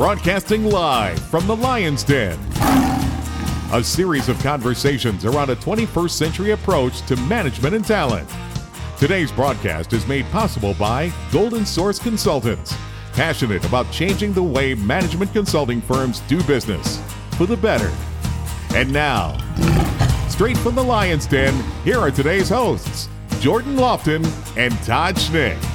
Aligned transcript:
broadcasting 0.00 0.64
live 0.64 1.18
from 1.28 1.46
the 1.46 1.54
Lion's 1.54 2.02
Den. 2.02 2.38
A 3.74 3.84
series 3.84 4.30
of 4.30 4.42
conversations 4.42 5.26
around 5.26 5.50
a 5.50 5.56
21st 5.56 6.10
century 6.10 6.52
approach 6.52 7.02
to 7.02 7.16
management 7.16 7.74
and 7.74 7.84
talent. 7.84 8.26
Today's 8.98 9.30
broadcast 9.30 9.92
is 9.92 10.06
made 10.06 10.24
possible 10.30 10.72
by 10.78 11.12
Golden 11.30 11.66
Source 11.66 11.98
Consultants, 11.98 12.74
passionate 13.12 13.62
about 13.66 13.92
changing 13.92 14.32
the 14.32 14.42
way 14.42 14.72
management 14.72 15.34
consulting 15.34 15.82
firms 15.82 16.20
do 16.20 16.42
business 16.44 16.98
for 17.32 17.44
the 17.44 17.58
better. 17.58 17.92
And 18.74 18.90
now, 18.90 19.36
straight 20.30 20.56
from 20.56 20.76
the 20.76 20.82
Lion's 20.82 21.26
Den, 21.26 21.52
here 21.84 21.98
are 21.98 22.10
today's 22.10 22.48
hosts, 22.48 23.10
Jordan 23.38 23.76
Lofton 23.76 24.24
and 24.56 24.72
Todd 24.82 25.16
Schnick. 25.16 25.69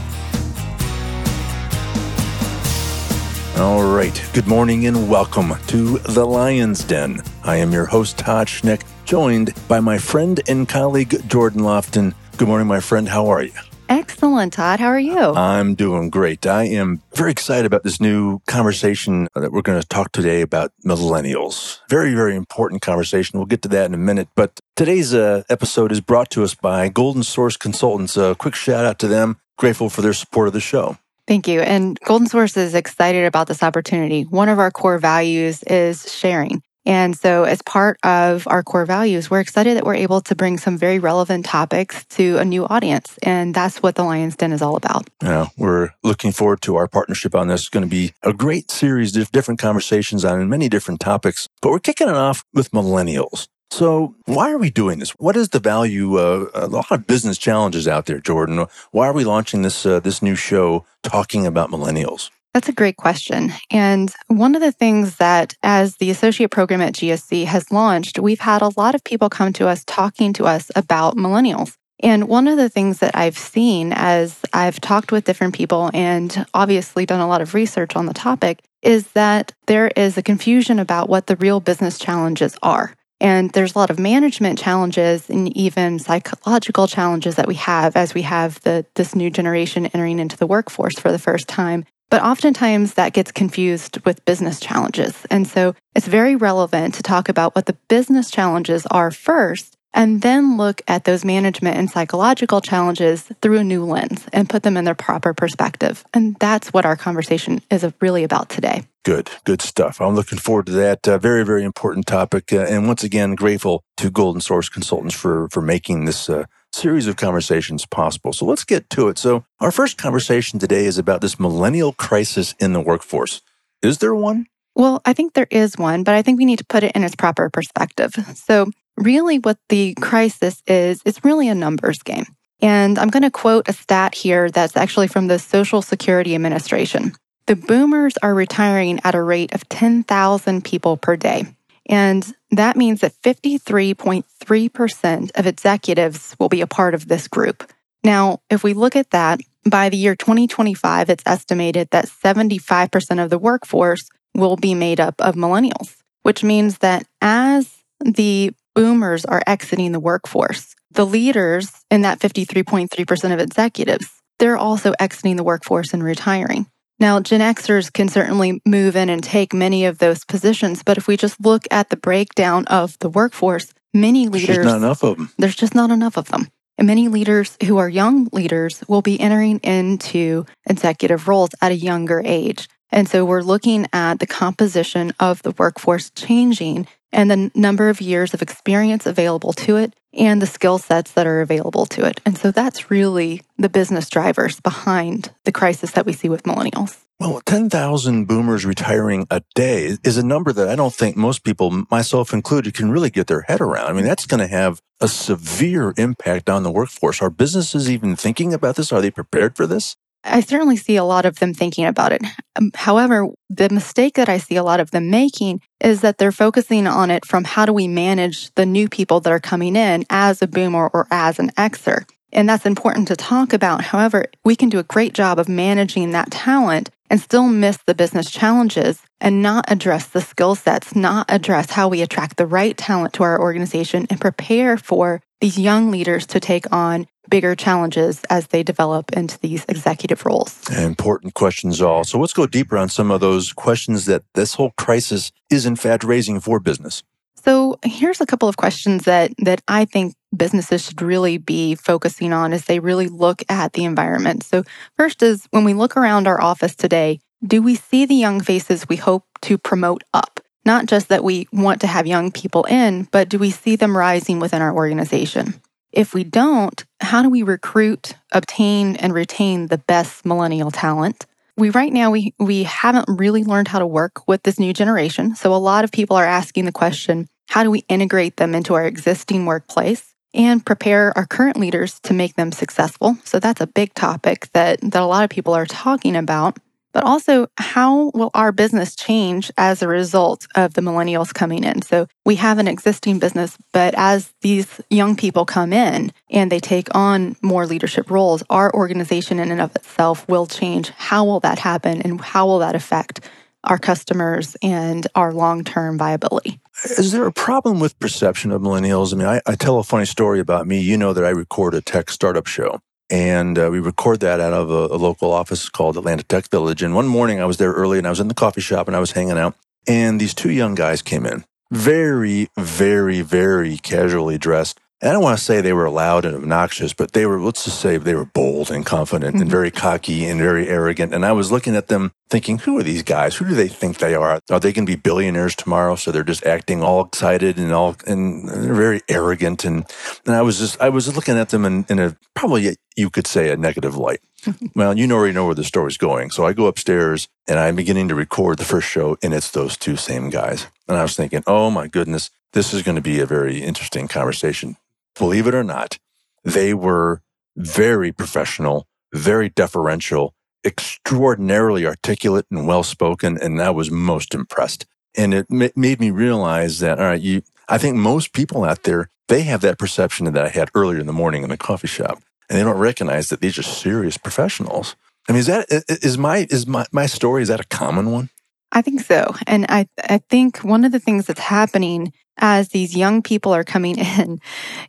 All 3.58 3.86
right. 3.86 4.22
Good 4.34 4.48
morning 4.48 4.86
and 4.86 5.10
welcome 5.10 5.54
to 5.68 5.98
the 6.00 6.25
Lion's 6.25 6.84
Den. 6.84 7.21
I 7.46 7.56
am 7.56 7.71
your 7.71 7.86
host, 7.86 8.18
Todd 8.18 8.48
Schnick, 8.48 8.84
joined 9.06 9.54
by 9.70 9.79
my 9.79 9.98
friend 9.98 10.42
and 10.50 10.68
colleague, 10.68 11.25
Jordan 11.29 11.62
Lofton. 11.62 12.14
Good 12.36 12.50
morning, 12.50 12.68
my 12.68 12.82
friend. 12.82 13.07
How 13.07 13.28
are 13.28 13.43
you? 13.43 13.54
Excellent, 13.88 14.52
Todd. 14.52 14.82
How 14.82 14.88
are 14.88 15.00
you? 15.00 15.18
I'm 15.18 15.74
doing 15.74 16.10
great. 16.10 16.46
I 16.46 16.64
am 16.64 17.02
very 17.14 17.32
excited 17.32 17.65
about 17.65 17.84
this 17.84 18.02
new 18.02 18.39
conversation 18.46 19.29
that 19.36 19.54
we're 19.54 19.62
going 19.62 19.82
to 19.82 19.87
talk 19.87 20.12
today 20.12 20.42
about 20.42 20.74
millennials. 20.86 21.79
Very, 21.87 22.14
very 22.14 22.36
important 22.36 22.82
conversation. 22.82 23.40
We'll 23.40 23.46
get 23.46 23.62
to 23.62 23.70
that 23.70 23.86
in 23.86 23.93
a 23.93 23.98
minute. 23.98 24.28
But 24.36 24.60
today's 24.76 25.14
uh, 25.14 25.43
episode 25.50 25.93
is 25.93 26.01
brought 26.01 26.29
to 26.32 26.43
us 26.43 26.56
by 26.56 26.90
Golden 26.90 27.24
Source 27.24 27.56
Consultants. 27.56 28.18
A 28.18 28.36
quick 28.37 28.56
shout 28.56 28.84
out 28.84 29.00
to 29.00 29.07
them. 29.07 29.37
Grateful 29.57 29.90
for 29.90 30.01
their 30.01 30.14
support 30.14 30.48
of 30.48 30.54
the 30.54 30.60
show. 30.60 30.98
Thank 31.28 31.47
you. 31.47 31.61
And 31.61 32.00
Golden 32.02 32.28
Source 32.28 32.56
is 32.56 32.75
excited 32.75 33.25
about 33.25 33.47
this 33.47 33.64
opportunity. 33.64 34.23
One 34.23 34.50
of 34.50 34.59
our 34.59 34.72
core 34.72 35.00
values 35.00 35.64
is 35.64 36.11
sharing. 36.14 36.61
And 36.86 37.18
so, 37.18 37.45
as 37.45 37.64
part 37.64 37.98
of 38.04 38.48
our 38.48 38.62
core 38.62 38.86
values, 38.86 39.31
we're 39.31 39.40
excited 39.40 39.76
that 39.76 39.86
we're 39.86 39.96
able 39.96 40.22
to 40.22 40.36
bring 40.36 40.59
some 40.59 40.78
very 40.78 41.00
relevant 41.00 41.46
topics 41.46 42.06
to 42.09 42.38
a 42.38 42.46
new 42.46 42.66
audience. 42.68 43.18
And 43.23 43.56
that's 43.56 43.81
what 43.81 43.96
the 43.96 44.03
Lion's 44.03 44.36
Den 44.36 44.52
is 44.52 44.62
all 44.62 44.76
about. 44.76 45.09
Yeah, 45.23 45.48
we're 45.58 45.90
looking 46.03 46.31
forward 46.31 46.62
to 46.62 46.76
our 46.76 46.88
partnership 46.88 47.34
on 47.34 47.48
this. 47.48 47.62
It's 47.62 47.70
going 47.70 47.86
to 47.86 47.90
be 47.90 48.14
a 48.22 48.34
great 48.34 48.70
series 48.70 49.16
of 49.16 49.31
different 49.31 49.59
conversations 49.59 50.23
on 50.23 50.48
many 50.48 50.70
different 50.70 51.00
topics. 51.00 51.50
But 51.59 51.72
we're 51.72 51.80
kicking 51.80 52.08
it 52.08 52.16
off 52.16 52.44
with 52.53 52.70
millennials. 52.70 53.48
So, 53.76 54.16
why 54.23 54.54
are 54.54 54.58
we 54.58 54.70
doing 54.70 55.00
this? 55.00 55.09
What 55.18 55.36
is 55.36 55.50
the 55.50 55.59
value? 55.59 56.16
Uh, 56.16 56.50
a 56.54 56.68
lot 56.68 56.90
of 56.94 57.08
business 57.08 57.38
challenges 57.38 57.90
out 57.90 58.06
there, 58.06 58.22
Jordan. 58.22 58.68
Why 58.92 59.06
are 59.06 59.12
we 59.12 59.26
launching 59.26 59.64
this 59.64 59.86
uh, 59.86 60.00
this 60.00 60.22
new 60.22 60.36
show 60.36 60.86
talking 61.04 61.45
about 61.45 61.72
millennials? 61.72 62.30
That's 62.53 62.70
a 62.70 62.72
great 62.72 62.96
question. 62.96 63.52
And 63.70 64.14
one 64.28 64.56
of 64.56 64.62
the 64.62 64.72
things 64.72 65.18
that, 65.18 65.56
as 65.62 65.98
the 65.98 66.09
associate 66.09 66.52
program 66.52 66.80
at 66.80 66.94
GSC 66.94 67.48
has 67.48 67.70
launched, 67.70 68.18
we've 68.18 68.40
had 68.40 68.62
a 68.62 68.72
lot 68.78 68.96
of 68.96 69.03
people 69.03 69.30
come 69.30 69.52
to 69.52 69.68
us 69.68 69.84
talking 69.84 70.31
to 70.31 70.46
us 70.46 70.72
about 70.73 71.18
millennials. 71.18 71.76
And 72.00 72.30
one 72.30 72.48
of 72.48 72.56
the 72.56 72.70
things 72.70 73.00
that 73.00 73.14
I've 73.14 73.38
seen 73.38 73.92
as 73.92 74.40
I've 74.53 74.80
talked 74.80 75.12
with 75.12 75.26
different 75.26 75.53
people 75.53 75.92
and 75.94 76.46
obviously 76.53 77.06
done 77.06 77.20
a 77.20 77.28
lot 77.28 77.42
of 77.42 77.53
research 77.53 77.98
on 77.98 78.06
the 78.06 78.14
topic 78.14 78.64
is 78.81 79.08
that 79.12 79.52
there 79.66 79.90
is 79.98 80.18
a 80.18 80.23
confusion 80.23 80.80
about 80.80 81.09
what 81.09 81.28
the 81.28 81.36
real 81.36 81.59
business 81.59 82.00
challenges 82.00 82.56
are. 82.64 82.96
And 83.20 83.52
there's 83.52 83.76
a 83.76 83.80
lot 83.80 83.90
of 83.90 84.00
management 84.00 84.60
challenges 84.60 85.30
and 85.30 85.56
even 85.56 86.00
psychological 86.00 86.88
challenges 86.88 87.36
that 87.36 87.48
we 87.48 87.56
have 87.56 87.96
as 87.96 88.14
we 88.14 88.24
have 88.24 88.62
the, 88.62 88.86
this 88.96 89.16
new 89.16 89.30
generation 89.30 89.86
entering 89.88 90.20
into 90.20 90.38
the 90.38 90.48
workforce 90.48 91.00
for 91.00 91.12
the 91.12 91.20
first 91.20 91.48
time. 91.48 91.86
But 92.10 92.22
oftentimes 92.22 92.94
that 92.96 93.14
gets 93.14 93.32
confused 93.32 94.00
with 94.06 94.24
business 94.26 94.60
challenges. 94.60 95.26
And 95.32 95.48
so 95.48 95.76
it's 95.96 96.08
very 96.08 96.36
relevant 96.36 96.94
to 96.96 97.04
talk 97.04 97.30
about 97.30 97.56
what 97.56 97.66
the 97.66 97.78
business 97.88 98.30
challenges 98.30 98.86
are 98.88 99.12
first 99.12 99.76
and 99.94 100.22
then 100.22 100.58
look 100.58 100.81
at 100.88 101.06
those 101.06 101.25
management 101.25 101.78
and 101.78 101.90
psychological 101.90 102.62
challenges 102.62 103.24
through 103.42 103.58
a 103.58 103.64
new 103.64 103.86
lens 103.86 104.25
and 104.34 104.50
put 104.50 104.62
them 104.64 104.78
in 104.78 104.84
their 104.84 104.94
proper 104.94 105.34
perspective. 105.34 106.04
And 106.14 106.36
that's 106.36 106.74
what 106.74 106.86
our 106.86 106.98
conversation 106.98 107.62
is 107.72 107.86
really 108.02 108.24
about 108.24 108.50
today. 108.50 108.84
Good, 109.06 109.30
good 109.44 109.62
stuff. 109.62 110.02
I'm 110.02 110.16
looking 110.16 110.40
forward 110.40 110.66
to 110.66 110.72
that. 110.72 111.08
Uh, 111.08 111.20
very, 111.20 111.46
very 111.46 111.64
important 111.64 112.08
topic. 112.08 112.52
Uh, 112.52 112.62
and 112.62 112.88
once 112.88 113.04
again, 113.04 113.36
grateful 113.36 113.84
to 113.98 114.10
Golden 114.10 114.42
Source 114.42 114.68
Consultants 114.68 115.14
for, 115.14 115.48
for 115.50 115.62
making 115.62 116.06
this 116.06 116.28
uh, 116.28 116.46
series 116.74 117.06
of 117.06 117.16
conversations 117.16 117.86
possible. 117.86 118.34
So 118.34 118.48
let's 118.48 118.64
get 118.64 118.90
to 118.90 119.08
it. 119.10 119.20
So, 119.20 119.46
our 119.60 119.72
first 119.72 120.00
conversation 120.00 120.58
today 120.58 120.86
is 120.86 120.98
about 120.98 121.22
this 121.22 121.40
millennial 121.40 121.94
crisis 121.94 122.56
in 122.60 122.74
the 122.74 122.82
workforce. 122.82 123.44
Is 123.84 124.00
there 124.00 124.16
one? 124.16 124.48
Well, 124.74 125.04
I 125.06 125.14
think 125.14 125.34
there 125.34 125.48
is 125.52 125.78
one, 125.78 126.04
but 126.04 126.16
I 126.16 126.24
think 126.24 126.40
we 126.40 126.46
need 126.46 126.60
to 126.60 126.66
put 126.66 126.84
it 126.84 126.94
in 126.96 127.04
its 127.04 127.16
proper 127.16 127.52
perspective. 127.52 128.16
So, 128.34 128.72
really, 128.98 129.38
what 129.38 129.60
the 129.70 129.94
crisis 130.02 130.64
is, 130.66 131.04
it's 131.06 131.24
really 131.24 131.48
a 131.48 131.54
numbers 131.54 132.00
game. 132.00 132.26
And 132.60 132.98
I'm 132.98 133.10
going 133.10 133.22
to 133.22 133.30
quote 133.30 133.70
a 133.70 133.74
stat 133.74 134.16
here 134.16 134.50
that's 134.50 134.76
actually 134.76 135.10
from 135.10 135.28
the 135.28 135.38
Social 135.38 135.84
Security 135.84 136.34
Administration. 136.34 137.14
The 137.47 137.56
boomers 137.56 138.16
are 138.23 138.33
retiring 138.33 139.00
at 139.03 139.13
a 139.13 139.22
rate 139.22 139.53
of 139.53 139.69
10,000 139.69 140.63
people 140.63 140.97
per 140.97 141.16
day. 141.16 141.45
And 141.88 142.25
that 142.50 142.75
means 142.75 143.01
that 143.01 143.13
53.3% 143.22 145.31
of 145.35 145.45
executives 145.45 146.35
will 146.39 146.50
be 146.50 146.61
a 146.61 146.67
part 146.67 146.95
of 146.95 147.07
this 147.07 147.28
group. 147.28 147.72
Now, 148.03 148.41
if 148.50 148.63
we 148.63 148.73
look 148.73 148.95
at 148.95 149.11
that, 149.11 149.41
by 149.69 149.89
the 149.89 149.97
year 149.97 150.16
2025, 150.16 151.11
it's 151.11 151.22
estimated 151.25 151.89
that 151.91 152.07
75% 152.07 153.23
of 153.23 153.29
the 153.29 153.38
workforce 153.38 154.09
will 154.33 154.56
be 154.56 154.73
made 154.73 155.00
up 155.00 155.13
of 155.19 155.35
millennials, 155.35 155.97
which 156.23 156.44
means 156.44 156.79
that 156.79 157.06
as 157.22 157.72
the 158.00 158.53
boomers 158.73 159.23
are 159.25 159.44
exiting 159.45 159.91
the 159.91 160.00
workforce, 160.00 160.75
the 160.91 161.06
leaders 161.06 161.72
in 161.91 162.01
that 162.01 162.17
53.3% 162.19 163.33
of 163.33 163.39
executives, 163.39 164.09
they're 164.39 164.57
also 164.57 164.94
exiting 165.00 165.35
the 165.35 165.44
workforce 165.44 165.94
and 165.94 166.03
retiring. 166.03 166.66
Now, 167.00 167.19
Gen 167.19 167.41
Xers 167.41 167.91
can 167.91 168.07
certainly 168.07 168.61
move 168.66 168.95
in 168.95 169.09
and 169.09 169.22
take 169.22 169.53
many 169.53 169.85
of 169.85 169.97
those 169.97 170.23
positions, 170.23 170.81
but 170.81 170.97
if 170.97 171.07
we 171.07 171.17
just 171.17 171.44
look 171.44 171.63
at 171.69 171.89
the 171.89 171.97
breakdown 171.97 172.66
of 172.67 172.97
the 173.00 173.09
workforce, 173.09 173.73
many 173.94 174.28
leaders. 174.29 174.56
There's 174.56 174.66
not 174.66 174.78
enough 174.78 175.03
of 175.03 175.17
them. 175.17 175.31
There's 175.38 175.56
just 175.56 175.75
not 175.75 175.91
enough 175.91 176.17
of 176.17 176.29
them. 176.29 176.47
And 176.78 176.88
many 176.88 177.07
leaders 177.07 177.57
who 177.66 177.78
are 177.78 177.89
young 177.89 178.29
leaders 178.31 178.83
will 178.88 179.01
be 179.01 179.19
entering 179.19 179.59
into 179.59 180.45
executive 180.66 181.28
roles 181.28 181.51
at 181.61 181.72
a 181.72 181.75
younger 181.75 182.22
age. 182.23 182.67
And 182.91 183.09
so 183.09 183.25
we're 183.25 183.41
looking 183.41 183.88
at 183.91 184.19
the 184.19 184.27
composition 184.27 185.13
of 185.19 185.41
the 185.44 185.51
workforce 185.51 186.12
changing 186.12 186.88
and 187.12 187.31
the 187.31 187.51
number 187.56 187.89
of 187.89 188.01
years 188.01 188.33
of 188.33 188.41
experience 188.41 189.06
available 189.06 189.53
to 189.53 189.77
it 189.77 189.94
and 190.16 190.42
the 190.42 190.48
skill 190.48 190.78
sets 190.78 191.12
that 191.14 191.28
are 191.28 191.42
available 191.42 191.86
to 191.88 192.06
it. 192.06 192.22
And 192.26 192.38
so 192.38 192.52
that's 192.52 192.90
really 192.90 193.42
the 193.58 193.70
business 193.70 194.09
drivers 194.09 194.59
behind 194.59 195.31
the 195.44 195.52
crisis 195.52 195.92
that 195.92 196.06
we 196.06 196.14
see 196.14 196.30
with 196.30 196.44
millennials. 196.44 196.98
Well, 197.20 197.42
10,000 197.46 198.25
boomers 198.25 198.66
retiring 198.66 199.25
a 199.31 199.42
day 199.54 199.98
is 200.04 200.18
a 200.18 200.25
number 200.25 200.52
that 200.52 200.68
I 200.68 200.75
don't 200.75 200.94
think 200.94 201.16
most 201.16 201.46
people, 201.46 201.86
myself 201.90 202.34
included, 202.34 202.74
can 202.74 202.92
really 202.92 203.09
get 203.09 203.28
their 203.28 203.42
head 203.42 203.62
around. 203.62 203.88
I 203.88 203.94
mean, 203.94 204.04
that's 204.04 204.25
going 204.25 204.42
to 204.42 204.48
have 204.48 204.81
a 205.00 205.08
severe 205.08 205.94
impact 205.96 206.50
on 206.50 206.64
the 206.64 206.72
workforce. 206.72 207.22
Are 207.22 207.30
businesses 207.30 207.90
even 207.90 208.18
thinking 208.18 208.54
about 208.54 208.75
this? 208.75 208.92
Are 208.92 209.00
they 209.00 209.12
prepared 209.12 209.56
for 209.56 209.66
this? 209.66 209.96
I 210.25 210.41
certainly 210.41 210.75
see 210.75 210.96
a 210.96 211.03
lot 211.03 211.25
of 211.25 211.40
them 211.40 211.53
thinking 211.53 211.86
about 211.86 212.12
it. 212.12 212.22
Um, 212.56 212.72
however, 212.74 213.28
the 213.50 213.69
mistake 213.69 214.16
that 214.16 214.28
I 214.30 214.38
see 214.38 214.56
a 214.56 214.63
lot 214.63 214.80
of 214.80 214.91
them 214.91 215.09
making 215.09 215.62
is 215.80 216.02
that 216.02 216.18
they're 216.18 216.31
focusing 216.31 216.88
on 216.88 217.12
it 217.12 217.25
from 217.25 217.44
how 217.44 217.66
do 217.66 217.74
we 217.74 217.88
manage 217.88 218.53
the 218.56 218.66
new 218.66 218.90
people 218.90 219.19
that 219.19 219.31
are 219.31 219.40
coming 219.40 219.75
in 219.75 220.06
as 220.09 220.41
a 220.41 220.47
boomer 220.47 220.90
or 220.94 221.08
as 221.12 221.38
an 221.38 221.52
Xer. 221.52 222.09
And 222.31 222.50
that's 222.50 222.66
important 222.66 223.08
to 223.08 223.16
talk 223.16 223.53
about. 223.53 223.81
However, 223.84 224.25
we 224.44 224.56
can 224.56 224.69
do 224.69 224.80
a 224.80 224.84
great 224.84 225.13
job 225.13 225.40
of 225.40 225.47
managing 225.47 226.12
that 226.12 226.31
talent 226.31 226.90
and 227.10 227.20
still 227.20 227.48
miss 227.48 227.78
the 227.86 227.96
business 227.96 228.30
challenges 228.30 229.02
and 229.22 229.42
not 229.42 229.66
address 229.68 230.07
the 230.07 230.22
skill 230.22 230.56
sets, 230.56 230.96
not 230.96 231.25
address 231.30 231.72
how 231.72 231.88
we 231.88 232.02
attract 232.02 232.38
the 232.38 232.46
right 232.46 232.78
talent 232.78 233.13
to 233.13 233.24
our 233.24 233.40
organization 233.40 234.07
and 234.10 234.19
prepare 234.19 234.78
for 234.78 235.22
these 235.42 235.60
young 235.60 235.92
leaders 235.92 236.25
to 236.28 236.40
take 236.40 236.72
on 236.72 237.07
bigger 237.30 237.56
challenges 237.56 238.24
as 238.30 238.48
they 238.48 238.63
develop 238.63 239.12
into 239.13 239.40
these 239.40 239.66
executive 239.68 240.25
roles. 240.25 240.69
Important 240.69 241.34
questions 241.34 241.81
all. 241.81 242.04
So 242.04 242.19
let's 242.19 242.34
go 242.34 242.48
deeper 242.48 242.78
on 242.78 242.90
some 242.90 243.12
of 243.12 243.19
those 243.19 243.54
questions 243.54 244.06
that 244.06 244.24
this 244.36 244.54
whole 244.54 244.72
crisis 244.78 245.31
is 245.50 245.66
in 245.66 245.75
fact 245.75 246.04
raising 246.04 246.40
for 246.40 246.60
business. 246.60 247.04
So 247.44 247.78
here's 247.84 248.22
a 248.22 248.25
couple 248.25 248.50
of 248.50 248.58
questions 248.58 249.06
that 249.06 249.31
that 249.40 249.62
I 249.68 249.86
think 249.86 250.16
businesses 250.38 250.86
should 250.86 251.02
really 251.02 251.38
be 251.38 251.76
focusing 251.76 252.34
on 252.34 252.54
as 252.54 252.66
they 252.66 252.80
really 252.80 253.08
look 253.08 253.44
at 253.50 253.74
the 253.74 253.86
environment. 253.86 254.44
So 254.44 254.64
first 254.96 255.24
is 255.24 255.48
when 255.52 255.64
we 255.64 255.74
look 255.74 255.98
around 255.98 256.28
our 256.28 256.42
office 256.42 256.76
today, 256.76 257.20
do 257.46 257.62
we 257.62 257.76
see 257.76 258.06
the 258.06 258.16
young 258.16 258.42
faces 258.42 258.88
we 258.88 258.96
hope 258.96 259.26
to 259.44 259.58
promote 259.58 260.04
up? 260.14 260.40
Not 260.66 260.88
just 260.88 261.10
that 261.10 261.24
we 261.24 261.48
want 261.52 261.82
to 261.82 261.88
have 261.88 262.08
young 262.08 262.32
people 262.32 262.64
in, 262.64 263.08
but 263.12 263.30
do 263.30 263.38
we 263.38 263.52
see 263.52 263.76
them 263.76 263.96
rising 263.96 264.40
within 264.40 264.62
our 264.62 264.74
organization? 264.74 265.62
If 265.92 266.14
we 266.14 266.24
don't, 266.24 266.84
how 267.00 267.22
do 267.22 267.30
we 267.30 267.44
recruit, 267.44 268.16
obtain, 268.32 268.96
and 268.96 269.14
retain 269.14 269.68
the 269.68 269.78
best 269.78 270.26
millennial 270.26 270.72
talent? 270.72 271.26
we 271.58 271.70
right 271.70 271.94
now 271.94 272.12
we 272.12 272.34
we 272.40 272.64
haven't 272.64 273.06
really 273.08 273.44
learned 273.44 273.68
how 273.68 273.80
to 273.80 273.88
work 273.88 274.28
with 274.28 274.44
this 274.44 274.60
new 274.60 274.74
generation. 274.74 275.36
So 275.36 275.54
a 275.54 275.58
lot 275.58 275.84
of 275.84 275.92
people 275.92 276.18
are 276.18 276.26
asking 276.26 276.66
the 276.66 276.72
question, 276.72 277.28
how 277.50 277.64
do 277.64 277.72
we 277.72 277.86
integrate 277.88 278.38
them 278.38 278.56
into 278.56 278.74
our 278.74 278.86
existing 278.86 279.46
workplace 279.46 280.14
and 280.36 280.66
prepare 280.66 281.12
our 281.18 281.26
current 281.26 281.58
leaders 281.58 282.00
to 282.02 282.14
make 282.14 282.36
them 282.36 282.52
successful? 282.52 283.18
So 283.24 283.40
that's 283.40 283.62
a 283.62 283.68
big 283.68 283.94
topic 283.94 284.50
that 284.54 284.80
that 284.82 285.02
a 285.02 285.06
lot 285.06 285.24
of 285.24 285.30
people 285.30 285.54
are 285.54 285.66
talking 285.66 286.16
about 286.16 286.60
but 286.96 287.04
also 287.04 287.48
how 287.58 288.10
will 288.14 288.32
our 288.34 288.54
business 288.54 288.96
change 288.96 289.52
as 289.58 289.82
a 289.82 289.88
result 289.88 290.48
of 290.56 290.76
the 290.76 290.82
millennials 290.82 291.34
coming 291.34 291.66
in? 291.66 291.82
So 291.82 292.08
we 292.24 292.36
have 292.36 292.58
an 292.58 292.70
existing 292.70 293.20
business, 293.20 293.58
but 293.74 293.94
as 293.98 294.34
these 294.40 294.80
young 294.90 295.18
people 295.18 295.44
come 295.44 295.74
in 295.74 296.14
and 296.30 296.50
they 296.50 296.62
take 296.62 296.96
on 296.96 297.36
more 297.42 297.66
leadership 297.66 298.10
roles, 298.10 298.44
our 298.50 298.74
organization 298.74 299.40
in 299.40 299.52
and 299.52 299.60
of 299.60 299.76
itself 299.76 300.26
will 300.30 300.48
change. 300.48 300.90
How 300.92 301.26
will 301.26 301.42
that 301.42 301.60
happen 301.60 302.02
and 302.02 302.22
how 302.22 302.48
will 302.48 302.60
that 302.60 302.76
affect 302.76 303.20
our 303.66 303.78
customers 303.78 304.56
and 304.62 305.06
our 305.16 305.34
long 305.34 305.66
term 305.66 305.98
viability? 305.98 306.62
Is 306.86 307.12
there 307.12 307.26
a 307.26 307.32
problem 307.32 307.80
with 307.80 308.00
perception 308.00 308.52
of 308.52 308.62
millennials? 308.62 309.12
I 309.12 309.18
mean, 309.18 309.28
I, 309.28 309.42
I, 309.46 309.56
tell 309.56 309.80
a 309.80 309.84
funny 309.84 310.06
story 310.06 310.40
about 310.40 310.68
me. 310.68 310.80
You 310.80 310.98
know 310.98 311.14
that 311.14 311.26
I 311.26 311.30
record 311.30 311.74
a 311.74 311.82
tech 311.82 312.12
startup 312.12 312.46
show. 312.46 312.80
And 313.10 313.58
uh, 313.58 313.70
we 313.72 313.80
record 313.80 314.20
that 314.22 314.40
out 314.40 314.54
of 314.54 314.70
a, 314.70 314.94
a, 314.94 314.98
local 314.98 315.32
office 315.32 315.70
called 315.70 315.98
Atlanta 315.98 316.24
Tech 316.24 316.48
Village. 316.50 316.82
And 316.82 316.96
one 316.96 317.08
morning 317.08 317.40
I 317.40 317.46
was 317.46 317.58
there 317.58 317.72
early 317.72 317.98
and 317.98 318.08
I 318.08 318.12
was 318.12 318.20
in 318.20 318.28
the 318.28 318.34
coffee 318.34 318.62
shop 318.62 318.88
and 318.88 318.96
I 318.96 319.00
was 319.00 319.12
hanging 319.12 319.38
out. 319.38 319.56
And 319.88 320.20
these 320.20 320.34
two 320.34 320.52
young 320.52 320.74
guys 320.74 321.02
came 321.02 321.26
in, 321.26 321.44
very, 321.72 322.50
very, 322.58 323.22
very 323.22 323.78
casually 323.78 324.38
dressed. 324.38 324.80
I 325.06 325.12
don't 325.12 325.22
want 325.22 325.38
to 325.38 325.44
say 325.44 325.62
they 325.62 325.74
were 325.74 325.90
loud 325.90 326.25
and 326.25 326.36
obnoxious, 326.36 326.92
but 326.94 327.12
they 327.12 327.28
were, 327.28 327.40
let's 327.40 327.66
just 327.66 327.80
say 327.80 327.98
they 327.98 328.16
were 328.16 328.25
bold 328.25 328.72
and 328.72 328.84
confident 328.84 329.36
mm-hmm. 329.36 329.44
and 329.44 329.52
very 329.52 329.69
cocky 329.69 330.25
and 330.25 330.40
very 330.40 330.68
arrogant. 330.68 331.13
And 331.13 331.24
I 331.24 331.31
was 331.31 331.52
looking 331.52 331.75
at 331.75 331.90
them 331.90 332.12
thinking, 332.31 332.57
who 332.57 332.80
are 332.80 332.84
these 332.84 333.04
guys? 333.04 333.36
Who 333.36 333.46
do 333.46 333.54
they 333.54 333.68
think 333.68 334.00
they 334.00 334.16
are? 334.16 334.40
Are 334.50 334.60
they 334.60 334.74
going 334.74 334.88
to 334.88 334.92
be 334.92 334.96
billionaires 334.96 335.56
tomorrow? 335.56 335.96
So 335.96 336.12
they're 336.12 336.24
just 336.24 336.44
acting 336.44 336.81
all 336.81 337.06
excited 337.06 337.60
and 337.60 337.72
all, 337.72 337.96
and 338.07 338.50
they're 338.50 338.74
very 338.74 339.02
arrogant. 339.07 339.63
And, 339.63 339.86
and 340.25 340.34
I 340.34 340.42
was 340.42 340.57
just, 340.57 340.81
I 340.81 340.90
was 340.90 341.16
looking 341.16 341.38
at 341.38 341.50
them 341.50 341.66
in, 341.66 341.86
in 341.88 342.00
a, 342.00 342.18
probably 342.34 342.75
you 342.96 343.12
could 343.12 343.28
say 343.28 343.51
a 343.51 343.58
negative 343.58 343.96
light. 343.96 344.22
well, 344.75 344.98
you 344.98 345.12
already 345.12 345.34
know 345.34 345.46
where 345.46 345.54
the 345.54 345.63
story's 345.63 345.98
going. 345.98 346.31
So 346.31 346.48
I 346.48 346.54
go 346.54 346.66
upstairs 346.66 347.28
and 347.48 347.60
I'm 347.60 347.75
beginning 347.75 348.08
to 348.08 348.16
record 348.16 348.58
the 348.58 348.66
first 348.66 348.88
show 348.88 349.18
and 349.22 349.36
it's 349.36 349.51
those 349.51 349.78
two 349.78 349.98
same 349.98 350.31
guys. 350.31 350.66
And 350.88 350.98
I 350.98 351.04
was 351.04 351.16
thinking, 351.16 351.44
oh 351.46 351.69
my 351.69 351.88
goodness, 351.88 352.31
this 352.54 352.74
is 352.74 352.81
going 352.81 352.96
to 352.96 353.01
be 353.01 353.19
a 353.19 353.28
very 353.28 353.62
interesting 353.62 354.08
conversation 354.08 354.78
believe 355.17 355.47
it 355.47 355.56
or 355.56 355.63
not, 355.63 355.97
they 356.44 356.73
were 356.73 357.21
very 357.56 358.12
professional, 358.12 358.88
very 359.13 359.50
deferential, 359.50 360.33
extraordinarily 360.65 361.85
articulate 361.85 362.45
and 362.51 362.67
well 362.67 362.83
spoken. 362.83 363.38
And 363.41 363.62
I 363.62 363.69
was 363.69 363.89
most 363.91 364.33
impressed. 364.33 364.85
And 365.15 365.33
it 365.33 365.45
ma- 365.50 365.69
made 365.75 366.00
me 366.00 366.12
realize 366.12 366.79
that, 366.79 367.00
all 367.00 367.06
right, 367.06 367.21
you, 367.21 367.41
I 367.69 367.77
think 367.77 367.95
most 367.95 368.33
people 368.33 368.63
out 368.63 368.83
there, 368.83 369.09
they 369.27 369.44
have 369.44 369.62
that 369.62 369.79
perception 369.79 370.31
that 370.31 370.45
I 370.45 370.50
had 370.50 370.69
earlier 370.75 371.00
in 371.00 371.07
the 371.07 371.13
morning 371.13 371.44
in 371.44 371.50
the 371.50 371.57
coffee 371.57 371.88
shop. 371.88 372.21
And 372.50 372.59
they 372.59 372.63
don't 372.63 372.77
recognize 372.77 373.29
that 373.29 373.41
these 373.41 373.57
are 373.57 373.63
serious 373.63 374.17
professionals. 374.17 374.95
I 375.27 375.31
mean, 375.31 375.39
is 375.39 375.47
that, 375.47 375.65
is 375.69 376.17
my, 376.17 376.45
is 376.51 376.67
my, 376.67 376.85
my 376.91 377.07
story, 377.07 377.41
is 377.41 377.47
that 377.47 377.59
a 377.59 377.65
common 377.65 378.12
one? 378.12 378.29
I 378.75 378.81
think 378.81 379.01
so. 379.01 379.33
And 379.48 379.66
I, 379.69 379.88
I 380.04 380.18
think 380.18 380.57
one 380.57 380.83
of 380.83 380.92
the 380.92 381.00
things 381.00 381.27
that's 381.27 381.39
happening 381.39 382.12
as 382.38 382.68
these 382.69 382.95
young 382.95 383.22
people 383.22 383.56
are 383.56 383.63
coming 383.63 383.98
in, 384.19 384.42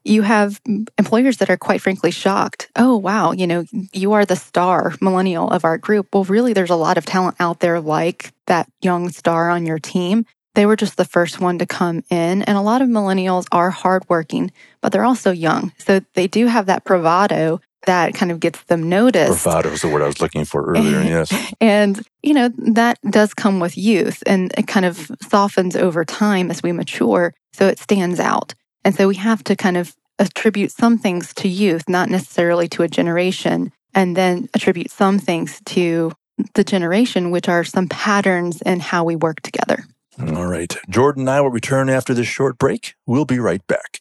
you 0.04 0.22
have 0.22 0.60
employers 0.98 1.36
that 1.36 1.48
are 1.48 1.56
quite 1.56 1.80
frankly 1.80 2.10
shocked. 2.10 2.68
Oh, 2.74 2.96
wow, 2.96 3.30
you 3.30 3.46
know, 3.46 3.64
you 3.92 4.12
are 4.12 4.26
the 4.26 4.34
star 4.34 4.92
millennial 5.00 5.48
of 5.48 5.64
our 5.64 5.78
group. 5.78 6.08
Well, 6.12 6.24
really, 6.24 6.52
there's 6.52 6.70
a 6.70 6.76
lot 6.76 6.98
of 6.98 7.06
talent 7.06 7.36
out 7.38 7.60
there 7.60 7.80
like 7.80 8.32
that 8.46 8.68
young 8.82 9.10
star 9.10 9.50
on 9.50 9.64
your 9.66 9.78
team. 9.78 10.26
They 10.56 10.66
were 10.66 10.76
just 10.76 10.96
the 10.96 11.04
first 11.04 11.40
one 11.40 11.58
to 11.58 11.66
come 11.66 12.02
in. 12.10 12.42
And 12.42 12.58
a 12.58 12.62
lot 12.62 12.82
of 12.82 12.88
millennials 12.88 13.46
are 13.52 13.70
hardworking, 13.70 14.50
but 14.80 14.90
they're 14.90 15.04
also 15.04 15.30
young. 15.30 15.72
So 15.78 16.00
they 16.14 16.26
do 16.26 16.46
have 16.46 16.66
that 16.66 16.82
bravado 16.82 17.60
that 17.86 18.14
kind 18.14 18.30
of 18.30 18.40
gets 18.40 18.62
them 18.64 18.88
noticed. 18.88 19.42
Bravado 19.44 19.70
is 19.70 19.82
the 19.82 19.88
word 19.88 20.02
I 20.02 20.06
was 20.06 20.20
looking 20.20 20.44
for 20.44 20.64
earlier, 20.64 21.00
yes. 21.02 21.32
and, 21.60 22.00
you 22.22 22.34
know, 22.34 22.50
that 22.58 22.98
does 23.10 23.34
come 23.34 23.58
with 23.60 23.76
youth 23.76 24.22
and 24.26 24.52
it 24.58 24.66
kind 24.66 24.86
of 24.86 25.10
softens 25.28 25.76
over 25.76 26.04
time 26.04 26.50
as 26.50 26.62
we 26.62 26.72
mature. 26.72 27.34
So 27.52 27.66
it 27.66 27.78
stands 27.78 28.20
out. 28.20 28.54
And 28.84 28.94
so 28.94 29.08
we 29.08 29.16
have 29.16 29.42
to 29.44 29.56
kind 29.56 29.76
of 29.76 29.96
attribute 30.18 30.70
some 30.70 30.98
things 30.98 31.34
to 31.34 31.48
youth, 31.48 31.88
not 31.88 32.08
necessarily 32.08 32.68
to 32.68 32.82
a 32.82 32.88
generation, 32.88 33.72
and 33.94 34.16
then 34.16 34.48
attribute 34.54 34.90
some 34.90 35.18
things 35.18 35.60
to 35.66 36.12
the 36.54 36.64
generation, 36.64 37.30
which 37.30 37.48
are 37.48 37.64
some 37.64 37.88
patterns 37.88 38.62
in 38.62 38.80
how 38.80 39.04
we 39.04 39.16
work 39.16 39.40
together. 39.40 39.84
All 40.18 40.46
right. 40.46 40.74
Jordan 40.88 41.22
and 41.22 41.30
I 41.30 41.40
will 41.40 41.50
return 41.50 41.90
after 41.90 42.14
this 42.14 42.26
short 42.26 42.58
break. 42.58 42.94
We'll 43.06 43.24
be 43.24 43.38
right 43.38 43.66
back. 43.66 44.00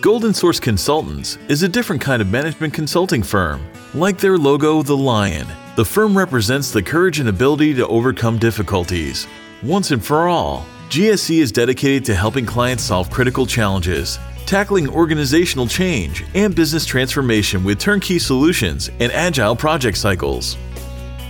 Golden 0.00 0.32
Source 0.32 0.58
Consultants 0.58 1.36
is 1.48 1.62
a 1.62 1.68
different 1.68 2.00
kind 2.00 2.22
of 2.22 2.30
management 2.30 2.72
consulting 2.72 3.22
firm. 3.22 3.62
Like 3.92 4.16
their 4.16 4.38
logo, 4.38 4.82
the 4.82 4.96
lion, 4.96 5.46
the 5.76 5.84
firm 5.84 6.16
represents 6.16 6.70
the 6.70 6.82
courage 6.82 7.20
and 7.20 7.28
ability 7.28 7.74
to 7.74 7.86
overcome 7.86 8.38
difficulties. 8.38 9.26
Once 9.62 9.90
and 9.90 10.02
for 10.02 10.26
all, 10.26 10.64
GSC 10.88 11.40
is 11.40 11.52
dedicated 11.52 12.02
to 12.06 12.14
helping 12.14 12.46
clients 12.46 12.82
solve 12.82 13.10
critical 13.10 13.44
challenges, 13.44 14.18
tackling 14.46 14.88
organizational 14.88 15.66
change 15.66 16.24
and 16.34 16.54
business 16.54 16.86
transformation 16.86 17.62
with 17.62 17.78
turnkey 17.78 18.18
solutions 18.18 18.88
and 19.00 19.12
agile 19.12 19.54
project 19.54 19.98
cycles. 19.98 20.56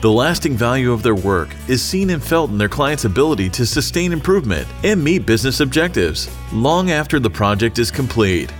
The 0.01 0.13
lasting 0.13 0.57
value 0.57 0.93
of 0.93 1.03
their 1.03 1.17
work 1.17 1.49
is 1.67 1.83
seen 1.83 2.11
and 2.11 2.23
felt 2.23 2.51
in 2.51 2.59
their 2.59 2.69
clients' 2.69 3.05
ability 3.05 3.51
to 3.51 3.67
sustain 3.67 4.13
improvement 4.13 4.69
and 4.85 5.03
meet 5.03 5.27
business 5.27 5.59
objectives 5.59 6.31
long 6.53 6.93
after 6.93 7.19
the 7.19 7.29
project 7.29 7.81
is 7.81 7.91
complete. 7.91 8.53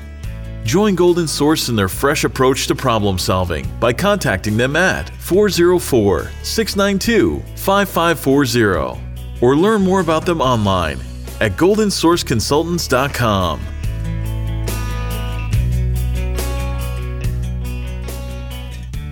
Join 0.65 0.95
Golden 0.95 1.27
Source 1.27 1.69
in 1.69 1.77
their 1.77 1.89
fresh 1.89 2.25
approach 2.25 2.67
to 2.67 2.75
problem 2.75 3.19
solving 3.19 3.67
by 3.81 3.93
contacting 3.93 4.57
them 4.57 4.77
at 4.77 5.11
404 5.17 6.31
692 6.43 7.43
5540 7.57 9.01
or 9.41 9.57
learn 9.57 9.83
more 9.83 10.01
about 10.01 10.27
them 10.27 10.41
online 10.41 10.99
at 11.41 11.53
goldensourceconsultants.com. 11.53 13.61